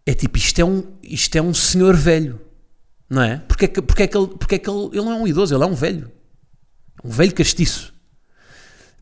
É 0.05 0.13
tipo, 0.13 0.37
isto 0.37 0.59
é 0.59 0.65
um, 0.65 0.83
isto 1.01 1.35
é 1.35 1.41
um 1.41 1.53
senhor 1.53 1.95
velho, 1.95 2.39
não 3.09 3.21
é? 3.21 3.37
Porque 3.47 3.65
é 3.65 3.67
que, 3.69 3.81
porque 3.81 4.03
é 4.03 4.07
que, 4.07 4.17
ele, 4.17 4.27
porque 4.27 4.55
é 4.55 4.59
que 4.59 4.69
ele, 4.69 4.87
ele 4.87 5.01
não 5.01 5.13
é 5.13 5.15
um 5.15 5.27
idoso, 5.27 5.55
ele 5.55 5.63
é 5.63 5.67
um 5.67 5.73
velho. 5.73 6.11
Um 7.03 7.09
velho 7.09 7.33
castiço. 7.33 7.94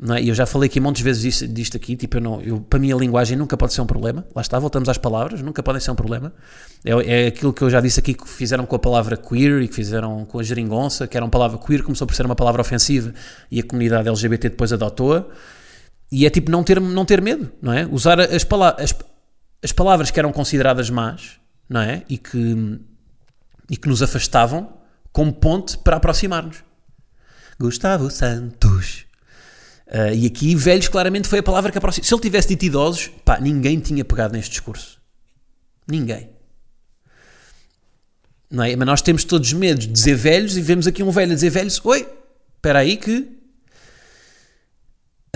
Não 0.06 0.16
é? 0.16 0.22
E 0.22 0.28
eu 0.28 0.36
já 0.36 0.46
falei 0.46 0.68
aqui 0.68 0.82
montes 0.82 1.02
vezes 1.02 1.22
disto, 1.22 1.48
disto 1.48 1.78
aqui, 1.78 1.96
tipo, 1.96 2.18
eu 2.18 2.22
não, 2.22 2.42
eu, 2.42 2.60
para 2.60 2.78
mim 2.78 2.92
a 2.92 2.96
linguagem 2.98 3.38
nunca 3.38 3.56
pode 3.56 3.74
ser 3.74 3.80
um 3.80 3.86
problema. 3.86 4.28
Lá 4.36 4.42
está, 4.42 4.60
voltamos 4.60 4.90
às 4.90 4.98
palavras, 4.98 5.42
nunca 5.42 5.64
podem 5.64 5.80
ser 5.80 5.92
um 5.92 5.96
problema. 5.96 6.34
É, 6.84 7.24
é 7.24 7.28
aquilo 7.28 7.54
que 7.54 7.62
eu 7.62 7.70
já 7.70 7.80
disse 7.80 8.02
aqui 8.02 8.14
que 8.14 8.28
fizeram 8.28 8.66
com 8.66 8.76
a 8.76 8.80
palavra 8.80 9.16
queer 9.16 9.62
e 9.62 9.68
que 9.70 9.74
fizeram 9.74 10.26
com 10.26 10.40
a 10.40 10.44
geringonça, 10.44 11.08
que 11.08 11.16
era 11.16 11.26
uma 11.26 11.32
palavra 11.32 11.58
queer, 11.58 11.84
começou 11.84 12.06
por 12.06 12.14
ser 12.18 12.26
uma 12.26 12.36
palavra 12.36 12.60
ofensiva 12.60 13.14
e 13.50 13.62
a 13.62 13.64
comunidade 13.64 14.10
LGBT 14.10 14.50
depois 14.50 14.74
adotou-a. 14.74 15.26
E 16.12 16.26
é 16.26 16.30
tipo 16.30 16.52
não 16.52 16.66
ter, 16.66 16.82
não 16.82 17.06
ter 17.06 17.22
medo, 17.22 17.50
não 17.62 17.72
é? 17.72 17.88
Usar 17.90 18.20
as, 18.20 18.44
pala 18.44 18.76
as, 18.78 18.94
as 19.64 19.72
palavras 19.72 20.12
que 20.12 20.20
eram 20.20 20.34
consideradas 20.34 20.90
más, 20.90 21.40
não 21.70 21.80
é? 21.80 22.04
E 22.10 22.18
que, 22.18 22.78
e 23.72 23.78
que 23.78 23.88
nos 23.88 24.04
afastavam 24.04 24.74
como 25.14 25.32
ponte 25.32 25.78
para 25.78 25.96
aproximar-nos. 25.96 26.58
Gustavo 27.58 28.12
Santos. 28.12 29.13
Uh, 29.88 30.14
e 30.16 30.26
aqui, 30.26 30.56
velhos, 30.56 30.88
claramente 30.88 31.28
foi 31.28 31.40
a 31.40 31.44
palavra 31.44 31.72
que 31.72 31.78
aproxima. 31.78 32.06
Se 32.06 32.14
ele 32.14 32.22
tivesse 32.22 32.48
dito 32.50 32.66
idosos, 32.66 33.12
pá, 33.24 33.40
ninguém 33.40 33.80
tinha 33.80 34.04
pegado 34.04 34.34
neste 34.34 34.52
discurso. 34.52 35.00
Ninguém. 35.88 36.30
Não 38.50 38.64
é? 38.64 38.76
Mas 38.76 38.86
nós 38.86 39.02
temos 39.02 39.24
todos 39.24 39.52
medo 39.54 39.80
de 39.80 39.88
dizer 39.88 40.16
velhos 40.16 40.58
e 40.58 40.62
vemos 40.62 40.88
aqui 40.88 41.04
um 41.04 41.12
velho 41.12 41.32
a 41.32 41.36
dizer 41.36 41.50
velhos. 41.50 41.80
Oi, 41.84 42.08
espera 42.56 42.80
aí 42.80 42.98
que 42.98 43.44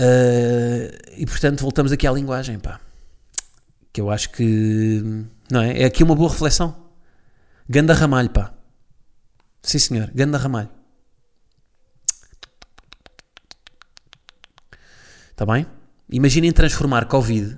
Uh, 0.00 0.94
e 1.16 1.26
portanto 1.26 1.60
voltamos 1.60 1.90
aqui 1.90 2.06
à 2.06 2.12
linguagem, 2.12 2.58
pá. 2.58 2.80
Que 3.92 4.00
eu 4.00 4.10
acho 4.10 4.30
que 4.30 5.02
não 5.50 5.60
é? 5.60 5.82
É 5.82 5.84
aqui 5.86 6.04
uma 6.04 6.14
boa 6.14 6.30
reflexão. 6.30 6.88
Ganda 7.68 7.94
ramalho, 7.94 8.30
pá. 8.30 8.54
Sim 9.60 9.78
senhor, 9.78 10.10
ganda 10.14 10.38
ramalho. 10.38 10.70
Está 15.38 15.46
bem? 15.46 15.64
Imaginem 16.10 16.50
transformar 16.50 17.04
Covid. 17.04 17.56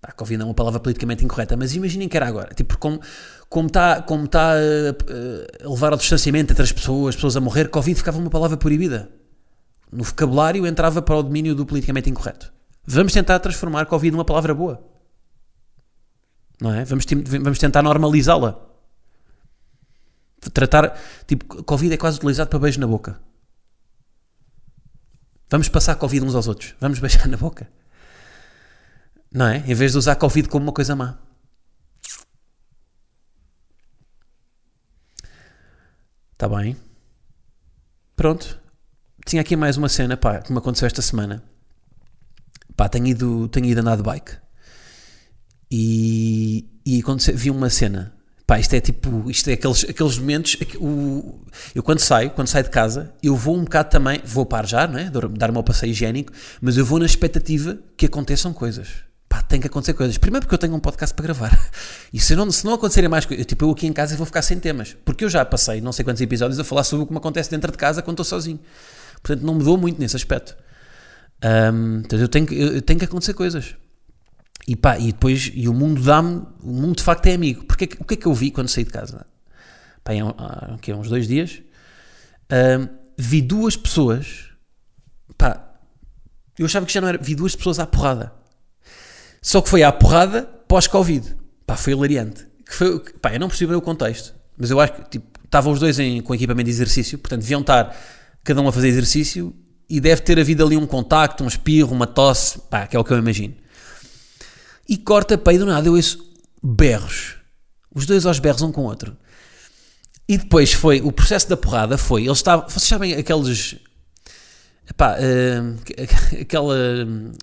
Pá, 0.00 0.12
Covid 0.12 0.40
é 0.40 0.44
uma 0.46 0.54
palavra 0.54 0.80
politicamente 0.80 1.22
incorreta, 1.22 1.54
mas 1.54 1.74
imaginem 1.74 2.08
que 2.08 2.16
era 2.16 2.26
agora. 2.26 2.54
Tipo, 2.54 2.78
como, 2.78 2.98
como 3.50 3.66
está 3.66 4.00
como 4.00 4.26
tá 4.26 4.54
a, 4.54 5.66
a 5.66 5.68
levar 5.68 5.92
ao 5.92 5.98
distanciamento 5.98 6.54
entre 6.54 6.62
as 6.62 6.72
pessoas, 6.72 7.10
as 7.10 7.14
pessoas 7.16 7.36
a 7.36 7.40
morrer, 7.40 7.68
Covid 7.68 7.94
ficava 7.94 8.16
uma 8.16 8.30
palavra 8.30 8.56
proibida 8.56 9.10
no 9.92 10.04
vocabulário 10.04 10.66
entrava 10.66 11.02
para 11.02 11.16
o 11.16 11.22
domínio 11.22 11.54
do 11.54 11.66
politicamente 11.66 12.08
incorreto. 12.08 12.50
Vamos 12.86 13.12
tentar 13.12 13.38
transformar 13.40 13.84
Covid 13.84 14.12
numa 14.12 14.24
palavra 14.24 14.54
boa. 14.54 14.82
Não 16.62 16.72
é? 16.72 16.82
Vamos, 16.86 17.04
vamos 17.42 17.58
tentar 17.58 17.82
normalizá-la. 17.82 18.58
Tratar, 20.54 20.98
tipo, 21.26 21.62
Covid 21.62 21.92
é 21.92 21.98
quase 21.98 22.16
utilizado 22.16 22.48
para 22.48 22.58
beijo 22.58 22.80
na 22.80 22.86
boca. 22.86 23.20
Vamos 25.50 25.68
passar 25.68 25.96
Covid 25.96 26.24
uns 26.24 26.34
aos 26.34 26.46
outros. 26.46 26.74
Vamos 26.80 26.98
beijar 26.98 27.26
na 27.28 27.36
boca. 27.36 27.68
Não 29.32 29.46
é? 29.46 29.58
Em 29.58 29.74
vez 29.74 29.92
de 29.92 29.98
usar 29.98 30.16
Covid 30.16 30.48
como 30.48 30.64
uma 30.64 30.72
coisa 30.72 30.96
má. 30.96 31.18
Está 36.32 36.48
bem? 36.48 36.76
Pronto 38.16 38.60
tinha 39.30 39.42
aqui 39.42 39.56
mais 39.56 39.76
uma 39.76 39.88
cena, 39.88 40.16
pá, 40.16 40.40
que 40.40 40.52
me 40.52 40.58
aconteceu 40.58 40.86
esta 40.86 41.02
semana. 41.02 41.42
Pá, 42.76 42.88
tenho 42.88 43.06
ido, 43.06 43.48
tenho 43.48 43.66
ido 43.66 43.80
andar 43.80 43.96
de 43.96 44.02
bike. 44.02 44.32
E, 45.70 46.68
e 46.84 47.00
aconteceu, 47.00 47.36
vi 47.36 47.50
uma 47.50 47.70
cena. 47.70 48.12
Pá, 48.50 48.58
isto 48.58 48.74
é 48.74 48.80
tipo, 48.80 49.30
isto 49.30 49.48
é 49.48 49.52
aqueles, 49.52 49.84
aqueles 49.88 50.18
momentos, 50.18 50.56
o, 50.80 51.40
eu 51.72 51.84
quando 51.84 52.00
saio, 52.00 52.30
quando 52.30 52.48
saio 52.48 52.64
de 52.64 52.70
casa, 52.70 53.14
eu 53.22 53.36
vou 53.36 53.56
um 53.56 53.62
bocado 53.62 53.90
também, 53.90 54.20
vou 54.24 54.44
para 54.44 54.66
já, 54.66 54.88
não 54.88 54.98
é? 54.98 55.08
Dar 55.08 55.50
o 55.50 55.52
meu 55.52 55.62
passeio 55.62 55.92
higiênico, 55.92 56.32
mas 56.60 56.76
eu 56.76 56.84
vou 56.84 56.98
na 56.98 57.06
expectativa 57.06 57.78
que 57.96 58.06
aconteçam 58.06 58.52
coisas. 58.52 58.88
Pá, 59.28 59.40
tem 59.40 59.60
que 59.60 59.68
acontecer 59.68 59.94
coisas. 59.94 60.18
Primeiro 60.18 60.44
porque 60.44 60.54
eu 60.56 60.58
tenho 60.58 60.74
um 60.74 60.80
podcast 60.80 61.14
para 61.14 61.26
gravar. 61.26 61.70
E 62.12 62.18
se 62.18 62.34
não, 62.34 62.50
se 62.50 62.64
não 62.64 62.74
acontecerem 62.74 63.08
mais 63.08 63.24
coisas, 63.24 63.46
tipo, 63.46 63.66
eu 63.66 63.70
aqui 63.70 63.86
em 63.86 63.92
casa 63.92 64.16
vou 64.16 64.26
ficar 64.26 64.42
sem 64.42 64.58
temas. 64.58 64.96
Porque 65.04 65.24
eu 65.24 65.28
já 65.28 65.44
passei 65.44 65.80
não 65.80 65.92
sei 65.92 66.04
quantos 66.04 66.20
episódios 66.20 66.58
a 66.58 66.64
falar 66.64 66.82
sobre 66.82 67.04
o 67.04 67.06
que 67.06 67.12
me 67.12 67.18
acontece 67.18 67.48
dentro 67.52 67.70
de 67.70 67.78
casa 67.78 68.02
quando 68.02 68.20
estou 68.20 68.24
sozinho. 68.24 68.58
Portanto, 69.22 69.46
não 69.46 69.54
mudou 69.54 69.78
muito 69.78 70.00
nesse 70.00 70.16
aspecto. 70.16 70.56
Um, 71.72 72.00
portanto, 72.00 72.20
eu 72.20 72.28
tenho, 72.28 72.52
eu 72.52 72.82
tenho 72.82 72.98
que 72.98 73.04
acontecer 73.04 73.32
coisas. 73.32 73.76
E 74.70 74.76
pá, 74.76 74.96
e 74.96 75.06
depois, 75.06 75.50
e 75.52 75.68
o 75.68 75.74
mundo 75.74 76.00
dá-me, 76.00 76.46
o 76.62 76.70
mundo 76.70 76.98
de 76.98 77.02
facto 77.02 77.26
é 77.26 77.34
amigo. 77.34 77.64
Porque 77.64 77.88
o 77.98 78.04
que 78.04 78.14
é 78.14 78.16
que 78.16 78.26
eu 78.26 78.32
vi 78.32 78.52
quando 78.52 78.68
saí 78.68 78.84
de 78.84 78.90
casa? 78.90 79.26
Pá, 80.04 80.12
há, 80.12 80.76
há 80.76 80.96
uns 80.96 81.08
dois 81.08 81.26
dias, 81.26 81.60
um, 82.78 82.86
vi 83.18 83.42
duas 83.42 83.76
pessoas, 83.76 84.50
pá, 85.36 85.74
eu 86.56 86.66
achava 86.66 86.86
que 86.86 86.92
já 86.92 87.00
não 87.00 87.08
era, 87.08 87.18
vi 87.18 87.34
duas 87.34 87.56
pessoas 87.56 87.80
à 87.80 87.86
porrada. 87.86 88.32
Só 89.42 89.60
que 89.60 89.68
foi 89.68 89.82
à 89.82 89.90
porrada 89.90 90.42
pós-Covid. 90.68 91.34
Pá, 91.66 91.76
foi 91.76 91.92
hilariante. 91.92 92.46
Que 92.64 92.72
foi, 92.72 93.00
pá, 93.20 93.34
eu 93.34 93.40
não 93.40 93.48
percebi 93.48 93.74
o 93.74 93.82
contexto, 93.82 94.36
mas 94.56 94.70
eu 94.70 94.78
acho 94.78 94.92
que, 94.92 95.10
tipo, 95.10 95.26
estavam 95.44 95.72
os 95.72 95.80
dois 95.80 95.98
em, 95.98 96.20
com 96.20 96.32
equipamento 96.32 96.66
de 96.66 96.70
exercício, 96.70 97.18
portanto, 97.18 97.40
deviam 97.40 97.60
estar 97.60 97.92
cada 98.44 98.60
um 98.60 98.68
a 98.68 98.72
fazer 98.72 98.86
exercício 98.86 99.52
e 99.88 100.00
deve 100.00 100.22
ter 100.22 100.38
havido 100.38 100.64
ali 100.64 100.76
um 100.76 100.86
contacto, 100.86 101.42
um 101.42 101.48
espirro, 101.48 101.92
uma 101.92 102.06
tosse, 102.06 102.60
pá, 102.70 102.86
que 102.86 102.94
é 102.94 103.00
o 103.00 103.02
que 103.02 103.12
eu 103.12 103.18
imagino. 103.18 103.56
E 104.90 104.98
corta 104.98 105.40
e 105.52 105.58
do 105.58 105.64
nada 105.64 105.86
eu 105.86 105.94
ouço 105.94 106.18
berros. 106.60 107.36
Os 107.94 108.06
dois 108.06 108.26
aos 108.26 108.40
berros 108.40 108.62
um 108.62 108.72
com 108.72 108.80
o 108.80 108.84
outro. 108.84 109.16
E 110.28 110.36
depois 110.36 110.72
foi, 110.72 111.00
o 111.00 111.12
processo 111.12 111.48
da 111.48 111.56
porrada 111.56 111.96
foi, 111.96 112.24
eles 112.24 112.38
estavam, 112.38 112.68
vocês 112.68 112.84
sabem 112.84 113.14
aqueles, 113.14 113.76
epá, 114.88 115.16
uh, 115.16 115.78
aquela, 116.42 116.76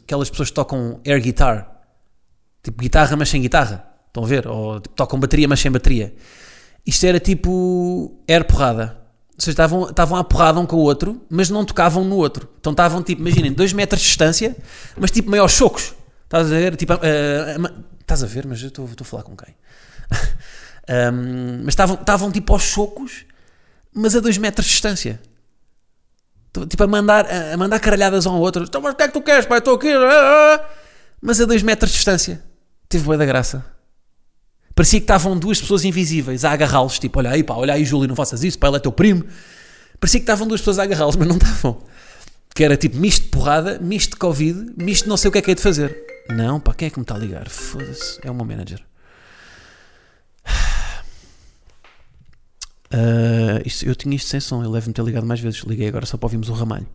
aquelas 0.03 0.29
pessoas 0.29 0.49
que 0.49 0.55
tocam 0.55 1.01
air 1.05 1.21
guitar, 1.21 1.83
tipo 2.63 2.81
guitarra 2.81 3.15
mas 3.15 3.29
sem 3.29 3.41
guitarra, 3.41 3.85
estão 4.07 4.23
a 4.23 4.27
ver? 4.27 4.47
Ou 4.47 4.79
tipo, 4.79 4.95
tocam 4.95 5.19
bateria 5.19 5.47
mas 5.47 5.59
sem 5.59 5.71
bateria. 5.71 6.13
Isto 6.85 7.05
era 7.05 7.19
tipo 7.19 8.21
air 8.27 8.45
porrada 8.45 9.07
seja, 9.37 9.51
estavam, 9.51 9.89
estavam 9.89 10.17
a 10.17 10.23
porrada 10.23 10.59
um 10.59 10.65
com 10.65 10.77
o 10.77 10.79
outro, 10.79 11.21
mas 11.29 11.49
não 11.49 11.63
tocavam 11.63 12.03
no 12.03 12.15
outro. 12.15 12.49
Então 12.59 12.71
estavam, 12.71 13.03
tipo, 13.03 13.21
imaginem, 13.21 13.53
dois 13.53 13.71
metros 13.71 14.01
de 14.01 14.07
distância, 14.07 14.55
mas 14.97 15.11
tipo 15.11 15.29
meio 15.29 15.43
aos 15.43 15.51
chocos. 15.51 15.93
Estás 16.27 16.51
a 16.51 16.55
ver? 16.55 16.75
Tipo, 16.75 16.93
uh, 16.93 17.83
estás 18.01 18.21
a 18.21 18.27
ver, 18.27 18.45
mas 18.45 18.61
eu 18.61 18.67
estou, 18.67 18.85
a 18.99 19.03
falar 19.05 19.23
com 19.23 19.35
quem? 19.35 19.55
um, 21.13 21.63
mas 21.63 21.73
estavam, 21.73 22.29
tipo 22.31 22.51
aos 22.51 22.63
chocos, 22.63 23.25
mas 23.93 24.13
a 24.13 24.19
dois 24.19 24.37
metros 24.37 24.67
de 24.67 24.73
distância. 24.73 25.21
Tipo, 26.69 26.83
a 26.83 26.87
mandar, 26.87 27.25
a 27.53 27.55
mandar 27.55 27.79
caralhadas 27.79 28.25
um 28.25 28.33
ao 28.33 28.41
outro. 28.41 28.63
Então, 28.63 28.81
mas 28.81 28.93
o 28.93 28.95
que 28.95 29.03
é 29.03 29.07
que 29.07 29.13
tu 29.13 29.21
queres, 29.21 29.45
pai? 29.45 29.59
Estou 29.59 29.75
aqui. 29.75 29.89
Mas 31.21 31.39
a 31.39 31.45
dois 31.45 31.63
metros 31.63 31.91
de 31.91 31.97
distância. 31.97 32.43
Tive 32.89 33.05
boa 33.05 33.17
da 33.17 33.25
graça. 33.25 33.65
Parecia 34.75 34.99
que 34.99 35.05
estavam 35.05 35.37
duas 35.37 35.61
pessoas 35.61 35.85
invisíveis 35.85 36.45
a 36.45 36.51
agarrá-los, 36.51 36.99
tipo, 36.99 37.17
olha 37.19 37.31
aí, 37.31 37.43
pá, 37.43 37.55
olha 37.55 37.73
aí, 37.73 37.83
Júlio, 37.83 38.07
não 38.07 38.15
faças 38.15 38.43
isso, 38.43 38.59
pá, 38.59 38.67
ele 38.67 38.77
é 38.77 38.79
teu 38.79 38.91
primo. 38.91 39.23
Parecia 39.99 40.19
que 40.19 40.23
estavam 40.23 40.47
duas 40.47 40.61
pessoas 40.61 40.77
a 40.77 40.83
agarrá-los, 40.83 41.15
mas 41.15 41.27
não 41.27 41.37
estavam. 41.37 41.81
Que 42.53 42.63
era 42.63 42.77
tipo 42.77 42.97
misto 42.97 43.23
de 43.23 43.29
porrada, 43.29 43.79
misto 43.79 44.11
de 44.11 44.17
Covid, 44.17 44.73
misto 44.77 45.03
de 45.03 45.09
não 45.09 45.17
sei 45.17 45.29
o 45.29 45.31
que 45.31 45.39
é 45.39 45.41
que 45.41 45.51
é 45.51 45.55
de 45.55 45.61
fazer. 45.61 46.16
Não, 46.29 46.59
pá, 46.59 46.73
quem 46.73 46.87
é 46.87 46.91
que 46.91 46.97
me 46.99 47.03
está 47.03 47.15
a 47.15 47.19
ligar? 47.19 47.49
Foda-se, 47.49 48.19
é 48.23 48.29
o 48.29 48.35
meu 48.35 48.45
manager. 48.45 48.83
Ah, 52.89 53.61
isto- 53.65 53.85
eu 53.85 53.93
tinha 53.95 54.15
isto 54.15 54.29
sem 54.29 54.39
som, 54.39 54.63
ele 54.63 54.71
deve-me 54.71 54.93
ter 54.93 55.03
ligado 55.03 55.25
mais 55.27 55.41
vezes. 55.41 55.59
Liguei 55.63 55.89
agora 55.89 56.05
só 56.05 56.15
para 56.17 56.27
ouvirmos 56.27 56.47
o 56.47 56.53
ramalho. 56.53 56.87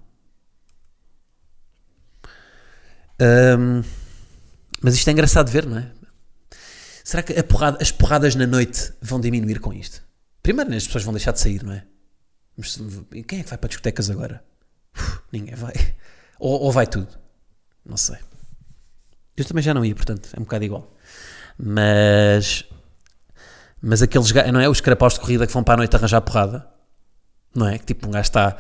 Ahm, 3.21 3.83
mas 4.81 4.95
isto 4.95 5.07
é 5.09 5.13
engraçado 5.13 5.47
de 5.47 5.53
ver, 5.53 5.67
não 5.67 5.77
é? 5.79 5.93
Será 7.05 7.23
que 7.23 7.41
porrada- 7.43 7.77
as 7.81 7.93
porradas 7.93 8.35
na 8.35 8.47
noite 8.47 8.91
vão 9.03 9.21
diminuir 9.21 9.61
com 9.61 9.71
isto? 9.73 10.03
Primeiro, 10.43 10.71
né, 10.71 10.77
as 10.79 10.87
pessoas 10.87 11.05
vão 11.05 11.13
deixar 11.13 11.33
de 11.33 11.41
sair, 11.41 11.63
não 11.63 11.73
é? 11.75 11.85
Mas 12.57 12.77
quem 13.29 13.41
é 13.41 13.43
que 13.43 13.49
vai 13.51 13.59
para 13.59 13.69
discotecas 13.69 14.09
agora? 14.09 14.43
Uf, 14.97 15.19
ninguém 15.31 15.55
vai. 15.55 15.75
Ou, 16.41 16.59
ou 16.63 16.73
vai 16.73 16.87
tudo. 16.87 17.09
Não 17.85 17.97
sei. 17.99 18.17
Eu 19.37 19.45
também 19.45 19.63
já 19.63 19.73
não 19.73 19.85
ia, 19.85 19.95
portanto, 19.95 20.29
é 20.35 20.39
um 20.39 20.43
bocado 20.43 20.65
igual. 20.65 20.93
Mas. 21.59 22.65
Mas 23.81 24.03
aqueles 24.03 24.31
gajos, 24.31 24.53
não 24.53 24.61
é? 24.61 24.69
Os 24.69 24.81
carapaus 24.81 25.15
de 25.15 25.21
corrida 25.21 25.47
que 25.47 25.53
vão 25.53 25.65
para 25.65 25.75
a 25.75 25.77
noite 25.79 25.97
arranjar 25.97 26.21
porrada, 26.21 26.67
não 27.55 27.67
é? 27.67 27.79
Que 27.79 27.87
tipo, 27.87 28.07
um 28.07 28.11
gajo 28.11 28.23
está. 28.23 28.57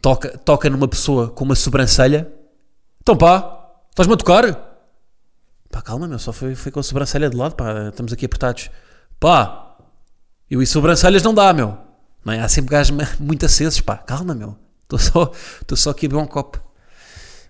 Toca, 0.00 0.36
toca 0.38 0.70
numa 0.70 0.88
pessoa 0.88 1.28
com 1.30 1.44
uma 1.44 1.54
sobrancelha. 1.54 2.32
Então 3.00 3.16
pá, 3.16 3.70
estás-me 3.90 4.14
a 4.14 4.16
tocar? 4.16 4.44
Pá, 5.70 5.82
calma, 5.82 6.08
meu, 6.08 6.18
só 6.18 6.32
foi, 6.32 6.54
foi 6.54 6.72
com 6.72 6.80
a 6.80 6.82
sobrancelha 6.82 7.28
de 7.28 7.36
lado, 7.36 7.54
pá, 7.54 7.88
estamos 7.88 8.12
aqui 8.12 8.26
apertados. 8.26 8.70
Pá, 9.20 9.76
eu 10.50 10.62
e 10.62 10.66
sobrancelhas 10.66 11.22
não 11.22 11.34
dá, 11.34 11.52
meu. 11.52 11.78
Não 12.24 12.32
é? 12.32 12.40
Há 12.40 12.48
sempre 12.48 12.70
gajos 12.70 12.96
muito 13.20 13.46
acesos, 13.46 13.80
pá, 13.80 13.96
calma, 13.96 14.34
meu. 14.34 14.56
Estou 14.82 14.98
só, 14.98 15.32
só 15.74 15.90
aqui 15.90 16.06
a 16.06 16.08
beber 16.08 16.22
um 16.22 16.26
copo. 16.26 16.60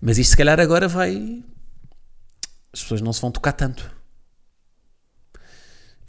Mas 0.01 0.19
isto 0.19 0.31
se 0.31 0.37
calhar 0.37 0.59
agora 0.59 0.89
vai. 0.89 1.43
As 2.77 2.83
pessoas 2.83 3.01
não 3.01 3.11
se 3.11 3.23
vão 3.23 3.31
tocar 3.31 3.53
tanto. 3.53 3.91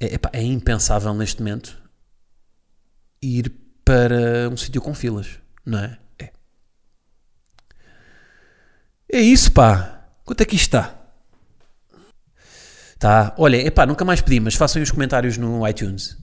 É, 0.02 0.20
é 0.34 0.44
impensável 0.44 1.14
neste 1.14 1.42
momento 1.42 1.82
ir 3.22 3.50
para 3.86 4.50
um 4.52 4.58
sítio 4.58 4.82
com 4.82 4.94
filas, 4.94 5.40
não 5.66 5.80
é? 5.80 5.98
É. 6.20 6.32
É 9.14 9.20
isso, 9.22 9.50
pá. 9.54 10.10
Quanto 10.26 10.42
é 10.42 10.46
que 10.46 10.58
isto 10.58 10.66
está? 10.66 10.94
Tá. 13.00 13.34
Olha, 13.38 13.56
epá, 13.66 13.86
nunca 13.86 14.04
mais 14.04 14.20
pedi, 14.20 14.42
mas 14.42 14.56
façam 14.56 14.82
os 14.82 14.92
comentários 14.92 15.38
no 15.38 15.66
iTunes. 15.66 16.18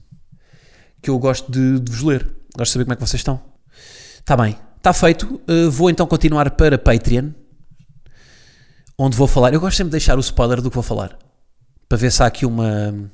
Que 1.01 1.09
eu 1.09 1.19
gosto 1.19 1.51
de, 1.51 1.81
de 1.81 1.91
vos 1.91 2.03
ler. 2.03 2.23
Gosto 2.55 2.71
de 2.71 2.73
saber 2.73 2.85
como 2.85 2.93
é 2.93 2.97
que 2.97 3.07
vocês 3.07 3.21
estão. 3.21 3.43
Está 4.19 4.37
bem. 4.37 4.59
Está 4.77 4.93
feito. 4.93 5.41
Uh, 5.49 5.71
vou 5.71 5.89
então 5.89 6.07
continuar 6.07 6.51
para 6.51 6.77
Patreon. 6.77 7.31
Onde 8.99 9.17
vou 9.17 9.27
falar. 9.27 9.53
Eu 9.53 9.61
gosto 9.61 9.77
sempre 9.77 9.91
de 9.91 9.93
deixar 9.93 10.17
o 10.17 10.21
spoiler 10.21 10.61
do 10.61 10.71
que 10.71 10.75
vou 10.75 10.83
falar. 10.83 11.19
Para 11.89 11.99
ver 11.99 12.13
se 12.13 12.23
há 12.23 12.27
aqui 12.27 12.47
uma. 12.47 13.11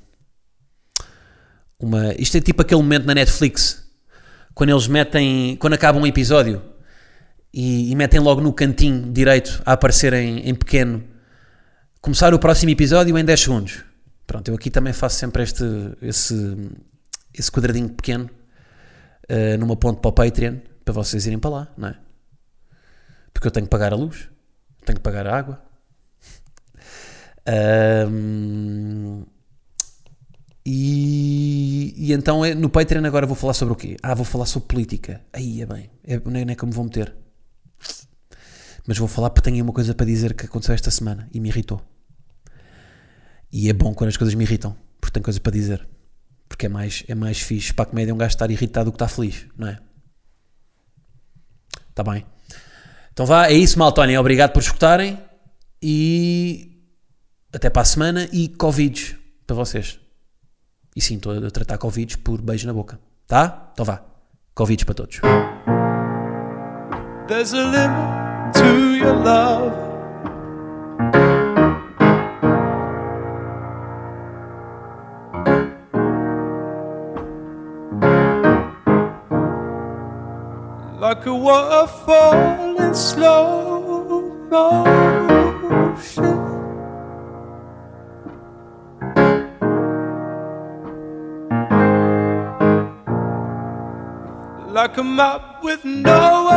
Uma. 1.78 2.12
Isto 2.14 2.36
é 2.36 2.40
tipo 2.40 2.62
aquele 2.62 2.82
momento 2.82 3.06
na 3.06 3.14
Netflix. 3.14 3.84
Quando 4.54 4.70
eles 4.70 4.86
metem. 4.86 5.56
Quando 5.56 5.74
acaba 5.74 5.98
um 5.98 6.06
episódio. 6.06 6.62
E, 7.52 7.90
e 7.90 7.96
metem 7.96 8.20
logo 8.20 8.40
no 8.40 8.52
cantinho 8.52 9.12
direito 9.12 9.60
a 9.66 9.72
aparecer 9.72 10.12
em, 10.12 10.48
em 10.48 10.54
pequeno 10.54 11.02
começar 12.00 12.32
o 12.32 12.38
próximo 12.38 12.70
episódio 12.70 13.16
em 13.18 13.24
10 13.24 13.40
segundos. 13.40 13.84
Pronto, 14.26 14.48
eu 14.48 14.54
aqui 14.54 14.70
também 14.70 14.92
faço 14.92 15.16
sempre 15.16 15.42
este, 15.42 15.64
esse, 16.00 16.56
esse 17.34 17.50
quadradinho 17.50 17.88
pequeno 17.90 18.30
uh, 19.28 19.58
numa 19.58 19.76
ponte 19.76 20.00
para 20.00 20.08
o 20.08 20.12
Patreon 20.12 20.58
para 20.84 20.94
vocês 20.94 21.26
irem 21.26 21.38
para 21.38 21.50
lá, 21.50 21.68
não 21.76 21.88
é? 21.88 21.98
Porque 23.32 23.46
eu 23.46 23.50
tenho 23.50 23.66
que 23.66 23.70
pagar 23.70 23.92
a 23.92 23.96
luz, 23.96 24.28
tenho 24.84 24.96
que 24.96 25.02
pagar 25.02 25.26
a 25.26 25.36
água. 25.36 25.62
E, 30.64 31.94
e 31.96 32.12
então 32.12 32.44
é- 32.44 32.54
no 32.54 32.68
Patreon 32.68 33.04
agora 33.04 33.26
vou 33.26 33.34
falar 33.34 33.54
sobre 33.54 33.72
o 33.72 33.76
quê? 33.76 33.96
Ah, 34.02 34.14
vou 34.14 34.24
falar 34.24 34.46
sobre 34.46 34.68
política. 34.68 35.20
Aí 35.32 35.62
é 35.62 35.66
bem, 35.66 35.90
é, 36.04 36.20
nem, 36.26 36.44
nem 36.44 36.56
como 36.56 36.72
vou 36.72 36.84
meter. 36.84 37.14
Mas 38.86 38.98
vou 38.98 39.08
falar 39.08 39.30
porque 39.30 39.50
tenho 39.50 39.64
uma 39.64 39.72
coisa 39.72 39.94
para 39.94 40.06
dizer 40.06 40.34
que 40.34 40.46
aconteceu 40.46 40.74
esta 40.74 40.90
semana 40.90 41.28
e 41.32 41.40
me 41.40 41.48
irritou. 41.48 41.80
E 43.52 43.68
é 43.68 43.72
bom 43.72 43.94
quando 43.94 44.08
as 44.08 44.16
coisas 44.16 44.34
me 44.34 44.44
irritam, 44.44 44.76
porque 45.00 45.12
tenho 45.14 45.24
coisa 45.24 45.40
para 45.40 45.52
dizer. 45.52 45.88
Porque 46.48 46.66
é 46.66 46.68
mais, 46.68 47.04
é 47.08 47.14
mais 47.14 47.40
fixe 47.40 47.72
para 47.72 47.84
a 47.84 47.86
comédia 47.86 48.14
um 48.14 48.18
gajo 48.18 48.34
estar 48.34 48.50
irritado 48.50 48.86
do 48.86 48.92
que 48.92 48.96
estar 48.96 49.08
feliz, 49.08 49.46
não 49.56 49.68
é? 49.68 49.78
Está 51.88 52.02
bem. 52.02 52.24
Então 53.12 53.26
vá, 53.26 53.48
é 53.48 53.52
isso, 53.52 53.78
Maltónia. 53.78 54.20
Obrigado 54.20 54.52
por 54.52 54.60
escutarem 54.60 55.18
e 55.82 56.69
até 57.52 57.68
para 57.68 57.82
a 57.82 57.84
semana 57.84 58.28
e 58.32 58.48
Covids 58.48 59.16
para 59.46 59.56
vocês. 59.56 59.98
E 60.94 61.00
sim, 61.00 61.16
estou 61.16 61.32
a 61.32 61.50
tratar 61.50 61.78
Covids 61.78 62.16
por 62.16 62.40
beijo 62.40 62.66
na 62.66 62.72
boca. 62.72 62.98
Tá? 63.26 63.70
Então 63.72 63.84
vá. 63.84 64.02
Covids 64.54 64.84
para 64.84 64.94
todos. 64.94 65.20
There's 67.28 67.54
a 67.54 67.64
limit 67.64 68.54
to 68.54 68.96
your 68.96 69.14
love. 69.14 69.72
Like 80.98 81.26
a 81.26 81.34
waterfall 81.34 82.76
in 82.80 82.94
slow 82.94 84.36
motion. 84.50 86.39
Like 94.72 94.96
a 94.98 95.02
map 95.02 95.64
with 95.64 95.84
no 95.84 96.48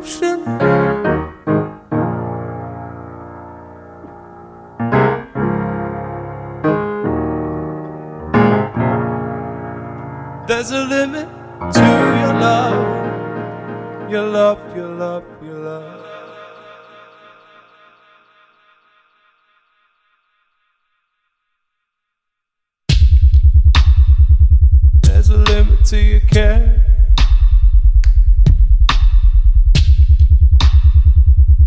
ocean. 0.00 0.42
There's 10.48 10.70
a 10.70 10.84
limit 10.84 11.28
to 11.74 11.80
your 11.80 12.34
love, 12.40 14.10
your 14.10 14.26
love, 14.26 14.76
your 14.76 14.88
love, 14.88 15.24
your 15.42 15.58
love. 15.58 16.01
To 25.92 26.00
your 26.00 26.20
care. 26.20 26.82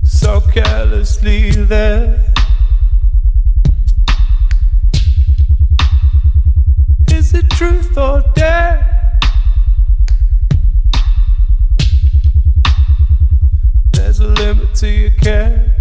So 0.04 0.42
carelessly 0.42 1.52
there. 1.52 2.26
Is 7.12 7.36
it 7.36 7.48
truth 7.52 7.96
or 8.00 8.24
dare? 8.34 9.20
There's 13.92 14.20
a 14.22 14.28
limit 14.28 14.74
to 14.74 14.90
your 14.90 15.12
care. 15.12 15.72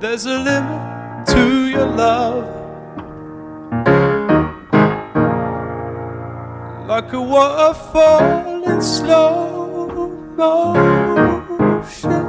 There's 0.00 0.26
a 0.26 0.38
limit 0.40 0.93
Like 6.94 7.12
a 7.12 7.20
waterfall 7.20 8.70
in 8.70 8.80
slow 8.80 10.06
motion. 10.36 12.24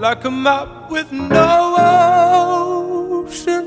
Like 0.00 0.24
a 0.24 0.30
map 0.30 0.90
with 0.90 1.12
no 1.12 1.76
ocean. 3.28 3.66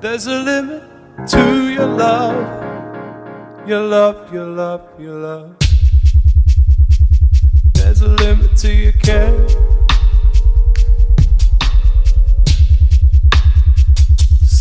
There's 0.00 0.28
a 0.28 0.38
limit 0.38 0.84
to 1.26 1.70
your 1.72 1.86
love. 1.86 3.66
Your 3.66 3.80
love, 3.80 4.32
your 4.32 4.46
love, 4.46 4.88
your 4.96 5.14
love. 5.16 5.56
There's 7.74 8.00
a 8.00 8.06
limit 8.06 8.56
to 8.58 8.72
your 8.72 8.92
care. 8.92 9.77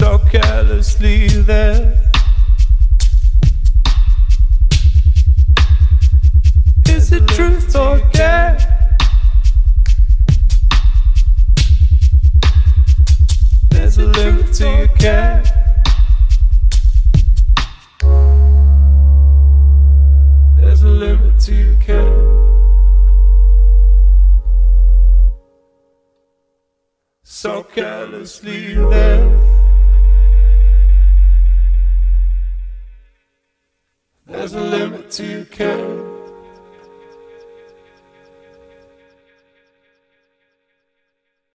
So 0.08 0.18
carelessly 0.20 1.28
there. 1.28 2.07